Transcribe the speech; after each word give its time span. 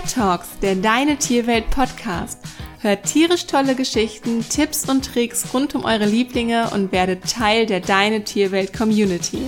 Pet 0.00 0.14
Talks, 0.14 0.48
der 0.62 0.76
Deine 0.76 1.18
Tierwelt 1.18 1.68
Podcast. 1.68 2.38
Hört 2.80 3.04
tierisch 3.04 3.46
tolle 3.46 3.74
Geschichten, 3.74 4.42
Tipps 4.48 4.88
und 4.88 5.04
Tricks 5.04 5.52
rund 5.52 5.74
um 5.74 5.84
eure 5.84 6.06
Lieblinge 6.06 6.70
und 6.70 6.90
werdet 6.90 7.30
Teil 7.30 7.66
der 7.66 7.80
Deine 7.80 8.24
Tierwelt 8.24 8.72
Community. 8.72 9.42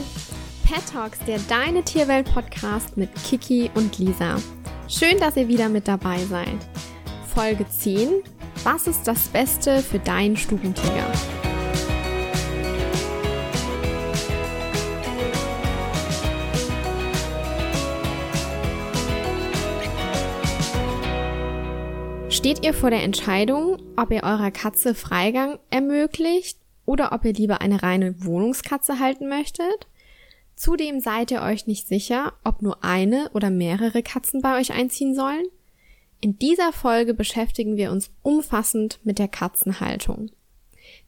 Pet 0.68 0.82
Talks, 0.92 1.20
der 1.26 1.38
Deine 1.48 1.82
Tierwelt 1.82 2.30
Podcast 2.34 2.98
mit 2.98 3.08
Kiki 3.24 3.70
und 3.74 3.98
Lisa. 3.98 4.36
Schön, 4.88 5.18
dass 5.18 5.36
ihr 5.36 5.48
wieder 5.48 5.70
mit 5.70 5.88
dabei 5.88 6.18
seid. 6.18 6.58
Folge 7.34 7.66
10. 7.66 8.10
Was 8.62 8.86
ist 8.86 9.08
das 9.08 9.28
Beste 9.28 9.78
für 9.78 10.00
deinen 10.00 10.36
Stubentiger? 10.36 11.10
Steht 22.42 22.66
ihr 22.66 22.74
vor 22.74 22.90
der 22.90 23.04
Entscheidung, 23.04 23.80
ob 23.96 24.10
ihr 24.10 24.24
eurer 24.24 24.50
Katze 24.50 24.96
Freigang 24.96 25.60
ermöglicht 25.70 26.58
oder 26.84 27.12
ob 27.12 27.24
ihr 27.24 27.32
lieber 27.32 27.60
eine 27.60 27.84
reine 27.84 28.16
Wohnungskatze 28.24 28.98
halten 28.98 29.28
möchtet? 29.28 29.86
Zudem 30.56 30.98
seid 30.98 31.30
ihr 31.30 31.42
euch 31.42 31.68
nicht 31.68 31.86
sicher, 31.86 32.32
ob 32.42 32.60
nur 32.60 32.82
eine 32.82 33.30
oder 33.32 33.48
mehrere 33.48 34.02
Katzen 34.02 34.42
bei 34.42 34.58
euch 34.58 34.72
einziehen 34.72 35.14
sollen? 35.14 35.44
In 36.20 36.36
dieser 36.36 36.72
Folge 36.72 37.14
beschäftigen 37.14 37.76
wir 37.76 37.92
uns 37.92 38.10
umfassend 38.22 38.98
mit 39.04 39.20
der 39.20 39.28
Katzenhaltung. 39.28 40.32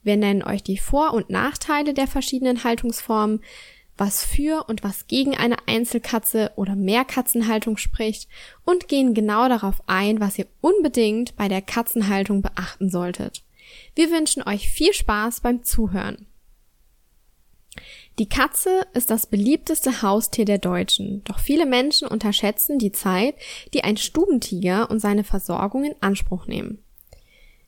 Wir 0.03 0.15
nennen 0.15 0.41
euch 0.41 0.63
die 0.63 0.77
Vor- 0.77 1.13
und 1.13 1.29
Nachteile 1.29 1.93
der 1.93 2.07
verschiedenen 2.07 2.63
Haltungsformen, 2.63 3.41
was 3.97 4.25
für 4.25 4.65
und 4.67 4.83
was 4.83 5.07
gegen 5.07 5.35
eine 5.35 5.67
Einzelkatze 5.67 6.51
oder 6.55 6.75
Mehrkatzenhaltung 6.75 7.77
spricht 7.77 8.27
und 8.65 8.87
gehen 8.87 9.13
genau 9.13 9.47
darauf 9.47 9.81
ein, 9.87 10.19
was 10.19 10.37
ihr 10.37 10.47
unbedingt 10.61 11.35
bei 11.35 11.47
der 11.47 11.61
Katzenhaltung 11.61 12.41
beachten 12.41 12.89
solltet. 12.89 13.43
Wir 13.95 14.11
wünschen 14.11 14.43
euch 14.43 14.69
viel 14.69 14.93
Spaß 14.93 15.41
beim 15.41 15.63
Zuhören. 15.63 16.27
Die 18.19 18.29
Katze 18.29 18.87
ist 18.93 19.09
das 19.09 19.27
beliebteste 19.27 20.01
Haustier 20.01 20.45
der 20.45 20.57
Deutschen, 20.57 21.21
doch 21.25 21.39
viele 21.39 21.65
Menschen 21.65 22.07
unterschätzen 22.07 22.79
die 22.79 22.93
Zeit, 22.93 23.35
die 23.73 23.83
ein 23.83 23.97
Stubentiger 23.97 24.89
und 24.89 24.99
seine 24.99 25.25
Versorgung 25.25 25.83
in 25.83 25.95
Anspruch 25.99 26.47
nehmen. 26.47 26.84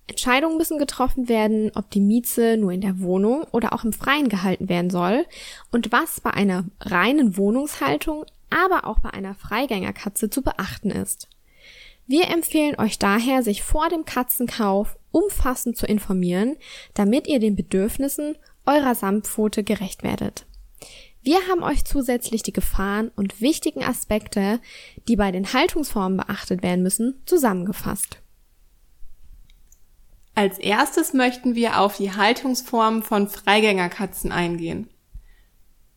Entscheidungen 0.08 0.58
müssen 0.58 0.80
getroffen 0.80 1.28
werden, 1.28 1.72
ob 1.76 1.92
die 1.92 2.00
Mieze 2.00 2.58
nur 2.58 2.72
in 2.72 2.82
der 2.82 3.00
Wohnung 3.00 3.44
oder 3.52 3.74
auch 3.74 3.84
im 3.84 3.94
Freien 3.94 4.30
gehalten 4.30 4.70
werden 4.70 4.90
soll 4.90 5.26
und 5.72 5.92
was 5.92 6.22
bei 6.22 6.32
einer 6.32 6.66
reinen 6.80 7.38
Wohnungshaltung, 7.38 8.26
aber 8.50 8.88
auch 8.88 9.00
bei 9.00 9.10
einer 9.12 9.36
Freigängerkatze 9.36 10.30
zu 10.30 10.42
beachten 10.42 10.92
ist. 10.92 11.28
Wir 12.08 12.30
empfehlen 12.30 12.80
euch 12.80 12.98
daher, 13.00 13.44
sich 13.44 13.64
vor 13.64 13.90
dem 13.90 14.06
Katzenkauf 14.06 14.98
umfassend 15.12 15.76
zu 15.76 15.86
informieren, 15.86 16.56
damit 16.94 17.28
ihr 17.28 17.40
den 17.40 17.58
Bedürfnissen 17.58 18.38
eurer 18.66 18.96
Samtpfote 18.96 19.64
gerecht 19.64 20.04
werdet. 20.04 20.46
Wir 21.22 21.40
haben 21.50 21.64
euch 21.64 21.84
zusätzlich 21.84 22.44
die 22.44 22.54
Gefahren 22.54 23.12
und 23.18 23.42
wichtigen 23.42 23.84
Aspekte, 23.84 24.62
die 25.10 25.18
bei 25.18 25.34
den 25.34 25.52
Haltungsformen 25.52 26.18
beachtet 26.18 26.64
werden 26.64 26.84
müssen, 26.84 27.22
zusammengefasst. 27.26 28.22
Als 30.38 30.60
erstes 30.60 31.14
möchten 31.14 31.56
wir 31.56 31.80
auf 31.80 31.98
die 31.98 32.12
Haltungsformen 32.12 33.02
von 33.02 33.28
Freigängerkatzen 33.28 34.32
eingehen. 34.32 34.88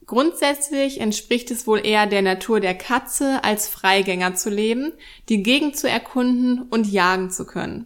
Grundsätzlich 0.06 0.98
entspricht 0.98 1.50
es 1.50 1.66
wohl 1.66 1.84
eher 1.84 2.06
der 2.06 2.22
Natur 2.22 2.58
der 2.58 2.74
Katze, 2.74 3.44
als 3.44 3.68
Freigänger 3.68 4.36
zu 4.36 4.48
leben, 4.48 4.94
die 5.28 5.42
Gegend 5.42 5.76
zu 5.76 5.90
erkunden 5.90 6.62
und 6.70 6.90
jagen 6.90 7.30
zu 7.30 7.44
können. 7.44 7.84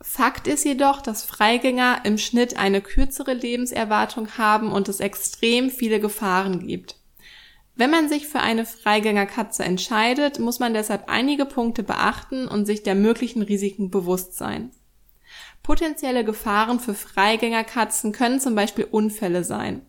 Fakt 0.00 0.48
ist 0.48 0.64
jedoch, 0.64 1.00
dass 1.00 1.22
Freigänger 1.22 2.00
im 2.02 2.18
Schnitt 2.18 2.56
eine 2.56 2.80
kürzere 2.80 3.32
Lebenserwartung 3.32 4.36
haben 4.36 4.72
und 4.72 4.88
es 4.88 4.98
extrem 4.98 5.70
viele 5.70 6.00
Gefahren 6.00 6.66
gibt. 6.66 6.96
Wenn 7.76 7.92
man 7.92 8.08
sich 8.08 8.26
für 8.26 8.40
eine 8.40 8.66
Freigängerkatze 8.66 9.62
entscheidet, 9.62 10.40
muss 10.40 10.58
man 10.58 10.74
deshalb 10.74 11.08
einige 11.08 11.46
Punkte 11.46 11.84
beachten 11.84 12.48
und 12.48 12.66
sich 12.66 12.82
der 12.82 12.96
möglichen 12.96 13.42
Risiken 13.42 13.92
bewusst 13.92 14.36
sein. 14.36 14.72
Potenzielle 15.62 16.24
Gefahren 16.24 16.80
für 16.80 16.94
Freigängerkatzen 16.94 18.12
können 18.12 18.40
zum 18.40 18.54
Beispiel 18.54 18.84
Unfälle 18.90 19.44
sein. 19.44 19.86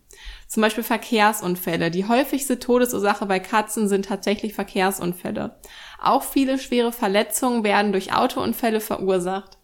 Zum 0.48 0.62
Beispiel 0.62 0.84
Verkehrsunfälle. 0.84 1.90
Die 1.90 2.08
häufigste 2.08 2.60
Todesursache 2.60 3.26
bei 3.26 3.40
Katzen 3.40 3.88
sind 3.88 4.06
tatsächlich 4.06 4.54
Verkehrsunfälle. 4.54 5.60
Auch 6.00 6.22
viele 6.22 6.60
schwere 6.60 6.92
Verletzungen 6.92 7.64
werden 7.64 7.92
durch 7.92 8.14
Autounfälle 8.14 8.82
verursacht. 8.82 9.58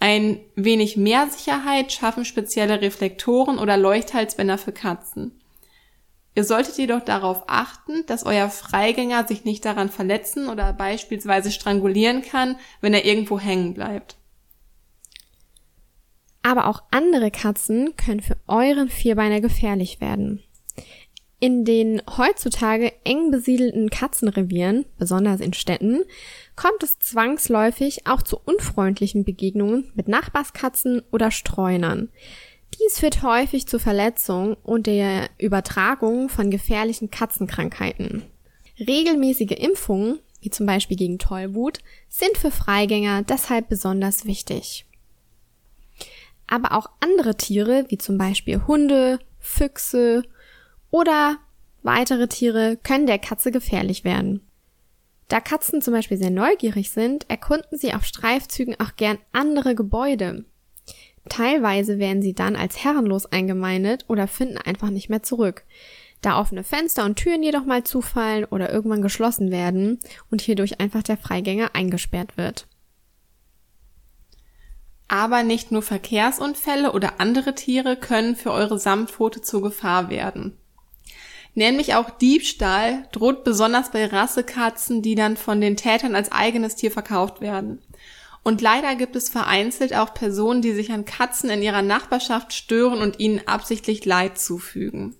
Ein 0.00 0.40
wenig 0.56 0.96
mehr 0.96 1.28
Sicherheit 1.28 1.92
schaffen 1.92 2.24
spezielle 2.24 2.80
Reflektoren 2.80 3.60
oder 3.60 3.76
Leuchthalsbänder 3.76 4.58
für 4.58 4.72
Katzen. 4.72 5.40
Ihr 6.34 6.42
solltet 6.42 6.78
jedoch 6.78 7.02
darauf 7.02 7.44
achten, 7.46 8.04
dass 8.06 8.24
euer 8.24 8.50
Freigänger 8.50 9.28
sich 9.28 9.44
nicht 9.44 9.64
daran 9.64 9.90
verletzen 9.90 10.48
oder 10.48 10.72
beispielsweise 10.72 11.52
strangulieren 11.52 12.22
kann, 12.22 12.56
wenn 12.80 12.94
er 12.94 13.04
irgendwo 13.04 13.38
hängen 13.38 13.74
bleibt. 13.74 14.16
Aber 16.42 16.66
auch 16.66 16.82
andere 16.90 17.30
Katzen 17.30 17.96
können 17.96 18.20
für 18.20 18.36
euren 18.46 18.88
Vierbeiner 18.88 19.40
gefährlich 19.40 20.00
werden. 20.00 20.42
In 21.42 21.64
den 21.64 22.00
heutzutage 22.16 22.92
eng 23.02 23.32
besiedelten 23.32 23.90
Katzenrevieren, 23.90 24.84
besonders 24.96 25.40
in 25.40 25.52
Städten, 25.52 26.04
kommt 26.54 26.84
es 26.84 27.00
zwangsläufig 27.00 28.06
auch 28.06 28.22
zu 28.22 28.38
unfreundlichen 28.44 29.24
Begegnungen 29.24 29.90
mit 29.96 30.06
Nachbarskatzen 30.06 31.02
oder 31.10 31.32
Streunern. 31.32 32.10
Dies 32.78 33.00
führt 33.00 33.24
häufig 33.24 33.66
zu 33.66 33.80
Verletzungen 33.80 34.56
und 34.62 34.86
der 34.86 35.28
Übertragung 35.38 36.28
von 36.28 36.48
gefährlichen 36.50 37.10
Katzenkrankheiten. 37.10 38.22
Regelmäßige 38.78 39.58
Impfungen, 39.58 40.20
wie 40.42 40.50
zum 40.50 40.66
Beispiel 40.66 40.96
gegen 40.96 41.18
Tollwut, 41.18 41.80
sind 42.08 42.38
für 42.38 42.52
Freigänger 42.52 43.22
deshalb 43.22 43.68
besonders 43.68 44.26
wichtig 44.26 44.86
aber 46.52 46.72
auch 46.72 46.90
andere 47.00 47.34
Tiere, 47.34 47.86
wie 47.88 47.96
zum 47.96 48.18
Beispiel 48.18 48.60
Hunde, 48.66 49.18
Füchse 49.38 50.22
oder 50.90 51.38
weitere 51.82 52.28
Tiere, 52.28 52.76
können 52.76 53.06
der 53.06 53.18
Katze 53.18 53.50
gefährlich 53.50 54.04
werden. 54.04 54.42
Da 55.28 55.40
Katzen 55.40 55.80
zum 55.80 55.94
Beispiel 55.94 56.18
sehr 56.18 56.30
neugierig 56.30 56.90
sind, 56.90 57.28
erkunden 57.30 57.78
sie 57.78 57.94
auf 57.94 58.04
Streifzügen 58.04 58.78
auch 58.78 58.96
gern 58.96 59.16
andere 59.32 59.74
Gebäude. 59.74 60.44
Teilweise 61.30 61.98
werden 61.98 62.20
sie 62.20 62.34
dann 62.34 62.54
als 62.54 62.84
herrenlos 62.84 63.24
eingemeindet 63.24 64.04
oder 64.08 64.28
finden 64.28 64.58
einfach 64.58 64.90
nicht 64.90 65.08
mehr 65.08 65.22
zurück, 65.22 65.64
da 66.20 66.38
offene 66.38 66.64
Fenster 66.64 67.06
und 67.06 67.16
Türen 67.16 67.42
jedoch 67.42 67.64
mal 67.64 67.82
zufallen 67.82 68.44
oder 68.44 68.70
irgendwann 68.70 69.00
geschlossen 69.00 69.50
werden 69.50 70.00
und 70.30 70.42
hierdurch 70.42 70.80
einfach 70.80 71.02
der 71.02 71.16
Freigänger 71.16 71.70
eingesperrt 71.72 72.36
wird. 72.36 72.66
Aber 75.12 75.42
nicht 75.42 75.70
nur 75.70 75.82
Verkehrsunfälle 75.82 76.92
oder 76.92 77.20
andere 77.20 77.54
Tiere 77.54 77.96
können 77.96 78.34
für 78.34 78.50
eure 78.50 78.78
Samtpfote 78.78 79.42
zur 79.42 79.60
Gefahr 79.60 80.08
werden. 80.08 80.56
Nämlich 81.54 81.94
auch 81.94 82.08
Diebstahl 82.08 83.06
droht 83.12 83.44
besonders 83.44 83.90
bei 83.90 84.06
Rassekatzen, 84.06 85.02
die 85.02 85.14
dann 85.14 85.36
von 85.36 85.60
den 85.60 85.76
Tätern 85.76 86.14
als 86.14 86.32
eigenes 86.32 86.76
Tier 86.76 86.90
verkauft 86.90 87.42
werden. 87.42 87.82
Und 88.42 88.62
leider 88.62 88.94
gibt 88.94 89.14
es 89.14 89.28
vereinzelt 89.28 89.94
auch 89.94 90.14
Personen, 90.14 90.62
die 90.62 90.72
sich 90.72 90.90
an 90.90 91.04
Katzen 91.04 91.50
in 91.50 91.60
ihrer 91.60 91.82
Nachbarschaft 91.82 92.54
stören 92.54 93.02
und 93.02 93.20
ihnen 93.20 93.46
absichtlich 93.46 94.06
Leid 94.06 94.38
zufügen. 94.38 95.14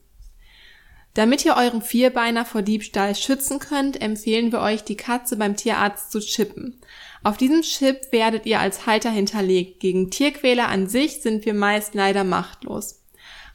Damit 1.12 1.44
ihr 1.44 1.56
euren 1.56 1.82
Vierbeiner 1.82 2.46
vor 2.46 2.62
Diebstahl 2.62 3.14
schützen 3.14 3.58
könnt, 3.58 4.00
empfehlen 4.00 4.52
wir 4.52 4.62
euch, 4.62 4.84
die 4.84 4.96
Katze 4.96 5.36
beim 5.36 5.54
Tierarzt 5.54 6.10
zu 6.10 6.20
chippen. 6.20 6.80
Auf 7.24 7.36
diesem 7.36 7.62
Chip 7.62 8.10
werdet 8.10 8.46
ihr 8.46 8.58
als 8.58 8.86
Halter 8.86 9.10
hinterlegt. 9.10 9.78
Gegen 9.80 10.10
Tierquäler 10.10 10.68
an 10.68 10.88
sich 10.88 11.22
sind 11.22 11.44
wir 11.44 11.54
meist 11.54 11.94
leider 11.94 12.24
machtlos. 12.24 13.00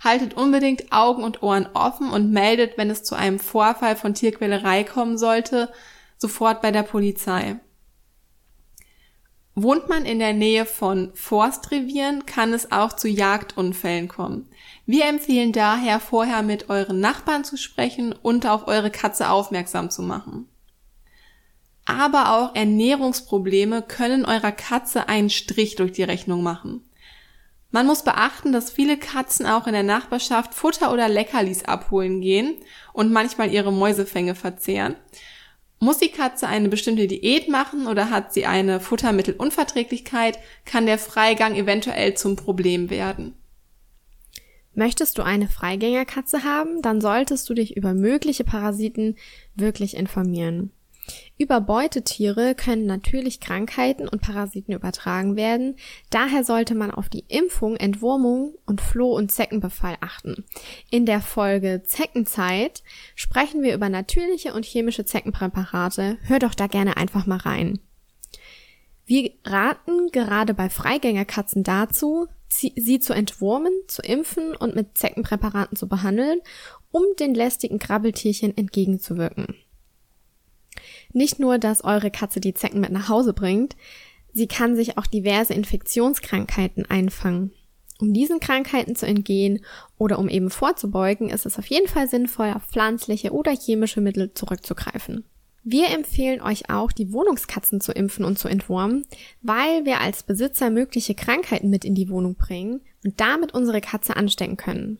Haltet 0.01 0.35
unbedingt 0.35 0.91
Augen 0.93 1.23
und 1.23 1.43
Ohren 1.43 1.67
offen 1.73 2.09
und 2.09 2.31
meldet, 2.31 2.77
wenn 2.77 2.89
es 2.89 3.03
zu 3.03 3.15
einem 3.15 3.39
Vorfall 3.39 3.95
von 3.95 4.13
Tierquälerei 4.13 4.83
kommen 4.83 5.17
sollte, 5.17 5.69
sofort 6.17 6.61
bei 6.61 6.71
der 6.71 6.83
Polizei. 6.83 7.59
Wohnt 9.53 9.89
man 9.89 10.05
in 10.05 10.19
der 10.19 10.33
Nähe 10.33 10.65
von 10.65 11.11
Forstrevieren, 11.15 12.27
kann 12.27 12.53
es 12.53 12.71
auch 12.71 12.93
zu 12.93 13.09
Jagdunfällen 13.09 14.07
kommen. 14.07 14.49
Wir 14.85 15.05
empfehlen 15.05 15.51
daher 15.51 15.99
vorher 15.99 16.43
mit 16.43 16.69
euren 16.69 16.99
Nachbarn 16.99 17.43
zu 17.43 17.57
sprechen 17.57 18.13
und 18.13 18.45
auf 18.45 18.67
eure 18.67 18.91
Katze 18.91 19.29
aufmerksam 19.29 19.89
zu 19.89 20.03
machen 20.03 20.47
aber 21.87 22.35
auch 22.35 22.53
Ernährungsprobleme 22.53 23.81
können 23.81 24.25
eurer 24.25 24.51
Katze 24.51 25.07
einen 25.07 25.29
Strich 25.29 25.75
durch 25.77 25.93
die 25.93 26.03
Rechnung 26.03 26.43
machen. 26.43 26.83
Man 27.71 27.85
muss 27.85 28.03
beachten, 28.03 28.51
dass 28.51 28.69
viele 28.69 28.97
Katzen 28.97 29.45
auch 29.45 29.67
in 29.67 29.73
der 29.73 29.83
Nachbarschaft 29.83 30.53
Futter 30.53 30.91
oder 30.91 31.09
Leckerlis 31.09 31.65
abholen 31.65 32.21
gehen 32.21 32.55
und 32.93 33.11
manchmal 33.11 33.51
ihre 33.53 33.71
Mäusefänge 33.71 34.35
verzehren. 34.35 34.95
Muss 35.79 35.99
die 35.99 36.09
Katze 36.09 36.47
eine 36.47 36.69
bestimmte 36.69 37.07
Diät 37.07 37.49
machen 37.49 37.87
oder 37.87 38.09
hat 38.09 38.33
sie 38.33 38.45
eine 38.45 38.79
Futtermittelunverträglichkeit, 38.79 40.39
kann 40.65 40.85
der 40.85 40.97
Freigang 40.97 41.55
eventuell 41.55 42.15
zum 42.15 42.35
Problem 42.35 42.89
werden. 42.89 43.35
Möchtest 44.73 45.17
du 45.17 45.23
eine 45.23 45.47
Freigängerkatze 45.47 46.43
haben, 46.43 46.81
dann 46.81 47.01
solltest 47.01 47.49
du 47.49 47.53
dich 47.53 47.75
über 47.77 47.93
mögliche 47.93 48.43
Parasiten 48.43 49.15
wirklich 49.55 49.95
informieren. 49.95 50.71
Über 51.37 51.61
Beutetiere 51.61 52.55
können 52.55 52.85
natürlich 52.85 53.39
Krankheiten 53.39 54.07
und 54.07 54.21
Parasiten 54.21 54.73
übertragen 54.73 55.35
werden, 55.35 55.75
daher 56.09 56.43
sollte 56.43 56.75
man 56.75 56.91
auf 56.91 57.09
die 57.09 57.25
Impfung, 57.27 57.75
Entwurmung 57.75 58.55
und 58.65 58.81
Floh- 58.81 59.15
und 59.15 59.31
Zeckenbefall 59.31 59.97
achten. 60.01 60.45
In 60.89 61.05
der 61.05 61.21
Folge 61.21 61.83
Zeckenzeit 61.85 62.83
sprechen 63.15 63.61
wir 63.61 63.73
über 63.73 63.89
natürliche 63.89 64.53
und 64.53 64.65
chemische 64.65 65.05
Zeckenpräparate, 65.05 66.17
hör 66.23 66.39
doch 66.39 66.55
da 66.55 66.67
gerne 66.67 66.97
einfach 66.97 67.25
mal 67.25 67.37
rein. 67.37 67.79
Wir 69.05 69.31
raten 69.45 70.09
gerade 70.11 70.53
bei 70.53 70.69
Freigängerkatzen 70.69 71.63
dazu, 71.63 72.27
sie 72.49 72.99
zu 72.99 73.13
entwurmen, 73.13 73.71
zu 73.87 74.01
impfen 74.01 74.55
und 74.55 74.75
mit 74.75 74.97
Zeckenpräparaten 74.97 75.77
zu 75.77 75.87
behandeln, 75.87 76.41
um 76.91 77.03
den 77.19 77.33
lästigen 77.33 77.79
Krabbeltierchen 77.79 78.57
entgegenzuwirken. 78.57 79.55
Nicht 81.17 81.39
nur, 81.39 81.57
dass 81.57 81.83
eure 81.83 82.11
Katze 82.11 82.39
die 82.39 82.53
Zecken 82.53 82.79
mit 82.79 82.91
nach 82.91 83.09
Hause 83.09 83.33
bringt, 83.33 83.75
sie 84.33 84.45
kann 84.45 84.75
sich 84.75 84.99
auch 84.99 85.07
diverse 85.07 85.51
Infektionskrankheiten 85.55 86.85
einfangen. 86.91 87.53
Um 87.99 88.13
diesen 88.13 88.39
Krankheiten 88.39 88.95
zu 88.95 89.07
entgehen 89.07 89.65
oder 89.97 90.19
um 90.19 90.29
eben 90.29 90.51
vorzubeugen, 90.51 91.31
ist 91.31 91.47
es 91.47 91.57
auf 91.57 91.65
jeden 91.65 91.87
Fall 91.87 92.07
sinnvoll, 92.07 92.53
auf 92.55 92.67
pflanzliche 92.67 93.31
oder 93.31 93.51
chemische 93.51 93.99
Mittel 93.99 94.31
zurückzugreifen. 94.35 95.23
Wir 95.63 95.89
empfehlen 95.89 96.39
euch 96.39 96.69
auch, 96.69 96.91
die 96.91 97.11
Wohnungskatzen 97.11 97.81
zu 97.81 97.93
impfen 97.93 98.23
und 98.23 98.37
zu 98.37 98.47
entwurmen, 98.47 99.07
weil 99.41 99.85
wir 99.85 100.01
als 100.01 100.21
Besitzer 100.21 100.69
mögliche 100.69 101.15
Krankheiten 101.15 101.71
mit 101.71 101.83
in 101.83 101.95
die 101.95 102.09
Wohnung 102.09 102.35
bringen 102.35 102.81
und 103.03 103.19
damit 103.19 103.55
unsere 103.55 103.81
Katze 103.81 104.15
anstecken 104.15 104.57
können. 104.57 104.99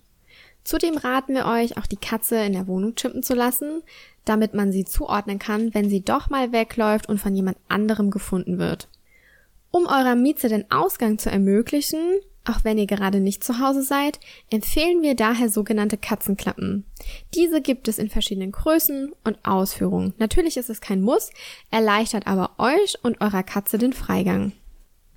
Zudem 0.64 0.98
raten 0.98 1.36
wir 1.36 1.46
euch, 1.46 1.78
auch 1.78 1.86
die 1.86 1.96
Katze 1.96 2.44
in 2.44 2.54
der 2.54 2.68
Wohnung 2.68 2.96
chippen 2.96 3.24
zu 3.24 3.36
lassen, 3.36 3.84
damit 4.30 4.54
man 4.54 4.72
sie 4.72 4.86
zuordnen 4.86 5.40
kann, 5.40 5.74
wenn 5.74 5.90
sie 5.90 6.02
doch 6.02 6.30
mal 6.30 6.52
wegläuft 6.52 7.10
und 7.10 7.20
von 7.20 7.36
jemand 7.36 7.58
anderem 7.68 8.12
gefunden 8.12 8.60
wird. 8.60 8.90
Um 9.72 9.86
eurer 9.86 10.16
Mieze 10.16 10.50
den 10.50 10.70
Ausgang 10.72 11.18
zu 11.18 11.30
ermöglichen, 11.30 12.00
auch 12.46 12.64
wenn 12.64 12.78
ihr 12.78 12.88
gerade 12.88 13.20
nicht 13.20 13.44
zu 13.44 13.60
Hause 13.60 13.84
seid, 13.84 14.20
empfehlen 14.50 15.02
wir 15.02 15.16
daher 15.16 15.50
sogenannte 15.50 15.98
Katzenklappen. 15.98 16.86
Diese 17.34 17.62
gibt 17.62 17.88
es 17.88 18.00
in 18.00 18.10
verschiedenen 18.10 18.54
Größen 18.54 19.12
und 19.26 19.38
Ausführungen. 19.44 20.14
Natürlich 20.18 20.56
ist 20.56 20.70
es 20.70 20.80
kein 20.80 21.02
Muss, 21.02 21.30
erleichtert 21.72 22.26
aber 22.26 22.52
euch 22.58 22.96
und 23.04 23.20
eurer 23.20 23.44
Katze 23.44 23.78
den 23.78 23.92
Freigang. 23.92 24.54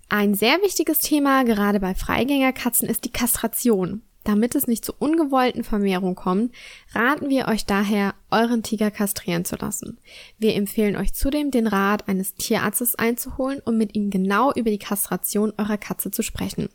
Ein 0.09 0.35
sehr 0.35 0.61
wichtiges 0.63 0.99
Thema 0.99 1.45
gerade 1.45 1.79
bei 1.79 1.95
Freigängerkatzen 1.95 2.89
ist 2.89 3.05
die 3.05 3.13
Kastration. 3.13 4.03
Damit 4.25 4.55
es 4.55 4.67
nicht 4.67 4.85
zu 4.85 4.93
ungewollten 4.99 5.65
Vermehrungen 5.65 6.15
kommt, 6.15 6.55
raten 6.93 7.31
wir 7.31 7.49
euch 7.49 7.65
daher, 7.65 8.15
euren 8.31 8.63
Tiger 8.63 8.91
kastrieren 8.91 9.47
zu 9.47 9.57
lassen. 9.57 9.99
Wir 10.39 10.55
empfehlen 10.57 10.97
euch 10.97 11.15
zudem 11.15 11.51
den 11.51 11.67
Rat 11.67 12.07
eines 12.07 12.35
Tierarztes 12.35 12.95
einzuholen, 12.95 13.61
um 13.65 13.79
mit 13.79 13.95
ihm 13.95 14.11
genau 14.11 14.53
über 14.53 14.71
die 14.71 14.79
Kastration 14.79 15.53
eurer 15.57 15.79
Katze 15.79 16.11
zu 16.11 16.23
sprechen. 16.23 16.69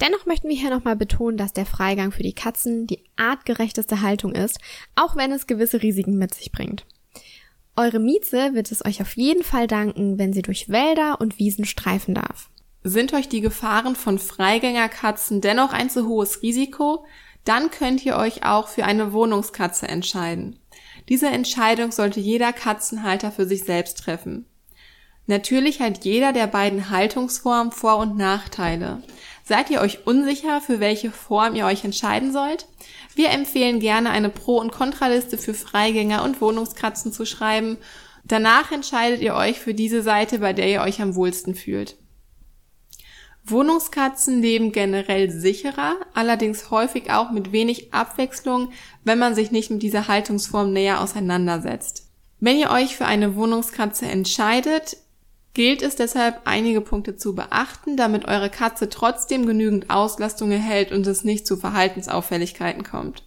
Dennoch 0.00 0.26
möchten 0.26 0.48
wir 0.48 0.56
hier 0.56 0.70
nochmal 0.70 0.96
betonen, 0.96 1.36
dass 1.36 1.52
der 1.52 1.66
Freigang 1.66 2.12
für 2.12 2.22
die 2.22 2.34
Katzen 2.34 2.86
die 2.86 3.04
artgerechteste 3.16 4.00
Haltung 4.00 4.32
ist, 4.32 4.58
auch 4.94 5.16
wenn 5.16 5.32
es 5.32 5.46
gewisse 5.46 5.82
Risiken 5.82 6.18
mit 6.18 6.34
sich 6.34 6.52
bringt. 6.52 6.86
Eure 7.76 8.00
Mieze 8.00 8.54
wird 8.54 8.70
es 8.70 8.84
euch 8.84 9.00
auf 9.00 9.16
jeden 9.16 9.42
Fall 9.42 9.66
danken, 9.66 10.18
wenn 10.18 10.32
sie 10.32 10.42
durch 10.42 10.68
Wälder 10.68 11.20
und 11.20 11.38
Wiesen 11.38 11.64
streifen 11.64 12.14
darf. 12.14 12.50
Sind 12.84 13.12
euch 13.14 13.28
die 13.28 13.40
Gefahren 13.40 13.94
von 13.94 14.18
Freigängerkatzen 14.18 15.40
dennoch 15.40 15.72
ein 15.72 15.88
zu 15.88 16.08
hohes 16.08 16.42
Risiko? 16.42 17.04
Dann 17.44 17.70
könnt 17.70 18.04
ihr 18.04 18.16
euch 18.16 18.44
auch 18.44 18.68
für 18.68 18.84
eine 18.84 19.12
Wohnungskatze 19.12 19.86
entscheiden. 19.86 20.58
Diese 21.08 21.28
Entscheidung 21.28 21.92
sollte 21.92 22.20
jeder 22.20 22.52
Katzenhalter 22.52 23.30
für 23.30 23.46
sich 23.46 23.64
selbst 23.64 23.98
treffen. 23.98 24.46
Natürlich 25.26 25.80
hat 25.80 26.04
jeder 26.04 26.32
der 26.32 26.48
beiden 26.48 26.90
Haltungsformen 26.90 27.72
Vor- 27.72 27.98
und 27.98 28.16
Nachteile. 28.16 29.02
Seid 29.44 29.70
ihr 29.70 29.80
euch 29.80 30.06
unsicher, 30.06 30.60
für 30.60 30.80
welche 30.80 31.12
Form 31.12 31.54
ihr 31.54 31.66
euch 31.66 31.84
entscheiden 31.84 32.32
sollt? 32.32 32.66
Wir 33.14 33.30
empfehlen 33.30 33.78
gerne 33.78 34.10
eine 34.10 34.30
Pro- 34.30 34.58
und 34.58 34.72
Kontraliste 34.72 35.38
für 35.38 35.54
Freigänger 35.54 36.24
und 36.24 36.40
Wohnungskatzen 36.40 37.12
zu 37.12 37.26
schreiben. 37.26 37.78
Danach 38.24 38.72
entscheidet 38.72 39.20
ihr 39.20 39.34
euch 39.34 39.60
für 39.60 39.74
diese 39.74 40.02
Seite, 40.02 40.40
bei 40.40 40.52
der 40.52 40.68
ihr 40.68 40.82
euch 40.82 41.00
am 41.00 41.14
wohlsten 41.14 41.54
fühlt. 41.54 41.96
Wohnungskatzen 43.44 44.40
leben 44.40 44.70
generell 44.70 45.30
sicherer, 45.30 45.96
allerdings 46.14 46.70
häufig 46.70 47.10
auch 47.10 47.32
mit 47.32 47.50
wenig 47.50 47.92
Abwechslung, 47.92 48.72
wenn 49.04 49.18
man 49.18 49.34
sich 49.34 49.50
nicht 49.50 49.70
mit 49.70 49.82
dieser 49.82 50.06
Haltungsform 50.06 50.72
näher 50.72 51.00
auseinandersetzt. 51.00 52.08
Wenn 52.38 52.58
ihr 52.58 52.70
euch 52.70 52.96
für 52.96 53.06
eine 53.06 53.34
Wohnungskatze 53.34 54.06
entscheidet, 54.06 54.96
gilt 55.54 55.82
es 55.82 55.96
deshalb, 55.96 56.40
einige 56.44 56.80
Punkte 56.80 57.16
zu 57.16 57.34
beachten, 57.34 57.96
damit 57.96 58.26
eure 58.26 58.48
Katze 58.48 58.88
trotzdem 58.88 59.46
genügend 59.46 59.90
Auslastung 59.90 60.50
erhält 60.50 60.92
und 60.92 61.06
es 61.06 61.24
nicht 61.24 61.46
zu 61.46 61.56
Verhaltensauffälligkeiten 61.56 62.84
kommt. 62.84 63.24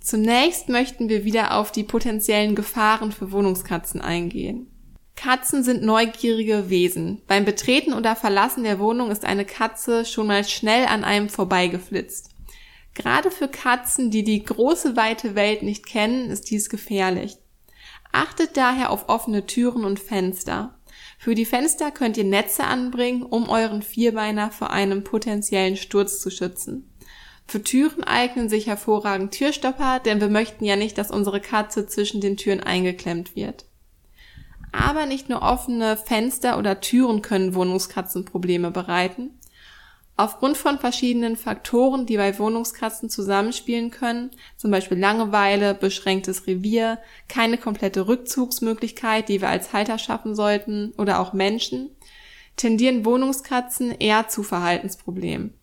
Zunächst 0.00 0.68
möchten 0.68 1.08
wir 1.08 1.24
wieder 1.24 1.56
auf 1.56 1.70
die 1.70 1.84
potenziellen 1.84 2.54
Gefahren 2.54 3.12
für 3.12 3.30
Wohnungskatzen 3.30 4.00
eingehen. 4.00 4.71
Katzen 5.16 5.62
sind 5.62 5.82
neugierige 5.82 6.70
Wesen. 6.70 7.22
Beim 7.26 7.44
Betreten 7.44 7.92
oder 7.92 8.16
Verlassen 8.16 8.64
der 8.64 8.78
Wohnung 8.78 9.10
ist 9.10 9.24
eine 9.24 9.44
Katze 9.44 10.04
schon 10.04 10.26
mal 10.26 10.44
schnell 10.44 10.86
an 10.86 11.04
einem 11.04 11.28
vorbeigeflitzt. 11.28 12.30
Gerade 12.94 13.30
für 13.30 13.48
Katzen, 13.48 14.10
die 14.10 14.24
die 14.24 14.42
große 14.42 14.96
weite 14.96 15.34
Welt 15.34 15.62
nicht 15.62 15.86
kennen, 15.86 16.30
ist 16.30 16.50
dies 16.50 16.68
gefährlich. 16.68 17.38
Achtet 18.10 18.56
daher 18.56 18.90
auf 18.90 19.08
offene 19.08 19.46
Türen 19.46 19.84
und 19.84 19.98
Fenster. 19.98 20.78
Für 21.18 21.34
die 21.34 21.46
Fenster 21.46 21.90
könnt 21.90 22.16
ihr 22.16 22.24
Netze 22.24 22.64
anbringen, 22.64 23.22
um 23.22 23.48
euren 23.48 23.82
Vierbeiner 23.82 24.50
vor 24.50 24.70
einem 24.70 25.04
potenziellen 25.04 25.76
Sturz 25.76 26.20
zu 26.20 26.30
schützen. 26.30 26.92
Für 27.46 27.62
Türen 27.62 28.04
eignen 28.04 28.48
sich 28.48 28.66
hervorragend 28.66 29.32
Türstopper, 29.32 30.00
denn 30.00 30.20
wir 30.20 30.28
möchten 30.28 30.64
ja 30.64 30.76
nicht, 30.76 30.98
dass 30.98 31.10
unsere 31.10 31.40
Katze 31.40 31.86
zwischen 31.86 32.20
den 32.20 32.36
Türen 32.36 32.60
eingeklemmt 32.60 33.34
wird. 33.34 33.64
Aber 34.72 35.06
nicht 35.06 35.28
nur 35.28 35.42
offene 35.42 35.96
Fenster 35.96 36.58
oder 36.58 36.80
Türen 36.80 37.22
können 37.22 37.54
Wohnungskatzen 37.54 38.24
Probleme 38.24 38.70
bereiten. 38.70 39.38
Aufgrund 40.16 40.56
von 40.56 40.78
verschiedenen 40.78 41.36
Faktoren, 41.36 42.06
die 42.06 42.16
bei 42.16 42.38
Wohnungskatzen 42.38 43.08
zusammenspielen 43.08 43.90
können, 43.90 44.30
zum 44.56 44.70
Beispiel 44.70 44.98
Langeweile, 44.98 45.74
beschränktes 45.74 46.46
Revier, 46.46 46.98
keine 47.28 47.56
komplette 47.56 48.06
Rückzugsmöglichkeit, 48.06 49.28
die 49.28 49.40
wir 49.40 49.48
als 49.48 49.72
Halter 49.72 49.98
schaffen 49.98 50.34
sollten, 50.34 50.92
oder 50.98 51.20
auch 51.20 51.32
Menschen, 51.32 51.90
tendieren 52.56 53.04
Wohnungskatzen 53.04 53.90
eher 53.90 54.28
zu 54.28 54.42
Verhaltensproblemen. 54.42 55.54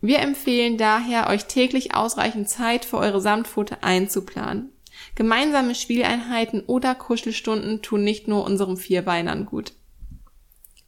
Wir 0.00 0.18
empfehlen 0.18 0.78
daher, 0.78 1.28
euch 1.28 1.44
täglich 1.44 1.94
ausreichend 1.94 2.48
Zeit 2.48 2.84
für 2.84 2.96
eure 2.96 3.20
Samtpfote 3.20 3.84
einzuplanen. 3.84 4.71
Gemeinsame 5.14 5.74
Spieleinheiten 5.74 6.62
oder 6.66 6.94
Kuschelstunden 6.94 7.82
tun 7.82 8.04
nicht 8.04 8.28
nur 8.28 8.44
unserem 8.44 8.76
Vierbeinern 8.76 9.46
gut. 9.46 9.72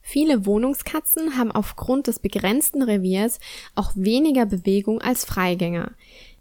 Viele 0.06 0.44
Wohnungskatzen 0.44 1.38
haben 1.38 1.50
aufgrund 1.50 2.06
des 2.06 2.18
begrenzten 2.18 2.82
Reviers 2.82 3.40
auch 3.74 3.92
weniger 3.94 4.44
Bewegung 4.44 5.00
als 5.00 5.24
Freigänger. 5.24 5.92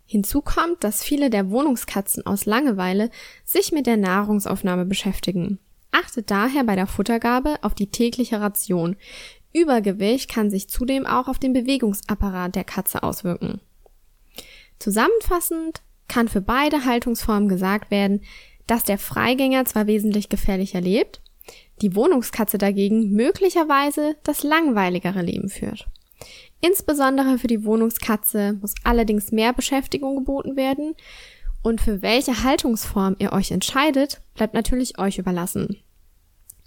Hinzu 0.06 0.42
kommt, 0.42 0.84
dass 0.84 1.02
viele 1.02 1.30
der 1.30 1.50
Wohnungskatzen 1.50 2.26
aus 2.26 2.46
Langeweile 2.46 3.10
sich 3.46 3.72
mit 3.72 3.88
der 3.88 3.98
Nahrungsaufnahme 3.98 4.86
beschäftigen. 4.86 5.60
Achtet 5.92 6.30
daher 6.30 6.64
bei 6.66 6.76
der 6.76 6.88
Futtergabe 6.88 7.56
auf 7.62 7.74
die 7.74 7.90
tägliche 7.90 8.42
Ration. 8.42 8.98
Übergewicht 9.54 10.30
kann 10.30 10.50
sich 10.50 10.68
zudem 10.68 11.06
auch 11.06 11.28
auf 11.28 11.40
den 11.40 11.54
Bewegungsapparat 11.54 12.56
der 12.56 12.64
Katze 12.64 13.02
auswirken. 13.02 13.62
Zusammenfassend 14.80 15.82
kann 16.08 16.28
für 16.28 16.42
beide 16.42 16.86
Haltungsformen 16.86 17.50
gesagt 17.50 17.92
werden, 17.92 18.22
dass 18.68 18.84
der 18.84 18.98
Freigänger 18.98 19.66
zwar 19.66 19.88
wesentlich 19.88 20.30
gefährlicher 20.30 20.82
lebt, 20.82 21.22
die 21.82 21.96
Wohnungskatze 21.96 22.58
dagegen 22.58 23.12
möglicherweise 23.12 24.16
das 24.24 24.44
langweiligere 24.44 25.22
Leben 25.22 25.50
führt. 25.50 25.88
Insbesondere 26.62 27.38
für 27.38 27.48
die 27.48 27.66
Wohnungskatze 27.66 28.54
muss 28.62 28.74
allerdings 28.84 29.32
mehr 29.32 29.52
Beschäftigung 29.52 30.16
geboten 30.16 30.56
werden 30.56 30.96
und 31.62 31.82
für 31.82 32.02
welche 32.02 32.44
Haltungsform 32.44 33.16
ihr 33.20 33.34
euch 33.34 33.52
entscheidet, 33.52 34.22
bleibt 34.34 34.54
natürlich 34.54 34.98
euch 35.00 35.18
überlassen. 35.18 35.78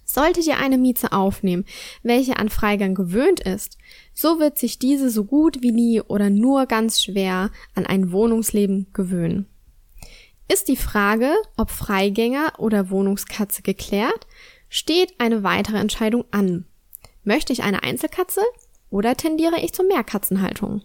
Solltet 0.08 0.46
ihr 0.46 0.56
eine 0.56 0.78
Mieze 0.78 1.10
aufnehmen, 1.10 1.64
welche 2.04 2.38
an 2.38 2.48
Freigang 2.48 2.94
gewöhnt 2.94 3.40
ist, 3.40 3.76
so 4.14 4.38
wird 4.38 4.56
sich 4.56 4.78
diese 4.78 5.10
so 5.10 5.24
gut 5.24 5.62
wie 5.62 5.72
nie 5.72 6.00
oder 6.00 6.30
nur 6.30 6.66
ganz 6.66 7.02
schwer 7.02 7.50
an 7.74 7.86
ein 7.86 8.12
Wohnungsleben 8.12 8.86
gewöhnen. 8.92 9.46
Ist 10.48 10.68
die 10.68 10.76
Frage, 10.76 11.34
ob 11.56 11.72
Freigänger 11.72 12.52
oder 12.58 12.88
Wohnungskatze 12.88 13.62
geklärt, 13.62 14.28
steht 14.68 15.14
eine 15.18 15.42
weitere 15.42 15.78
Entscheidung 15.78 16.24
an. 16.30 16.66
Möchte 17.24 17.52
ich 17.52 17.64
eine 17.64 17.82
Einzelkatze 17.82 18.42
oder 18.88 19.16
tendiere 19.16 19.60
ich 19.60 19.72
zur 19.72 19.86
Mehrkatzenhaltung? 19.86 20.82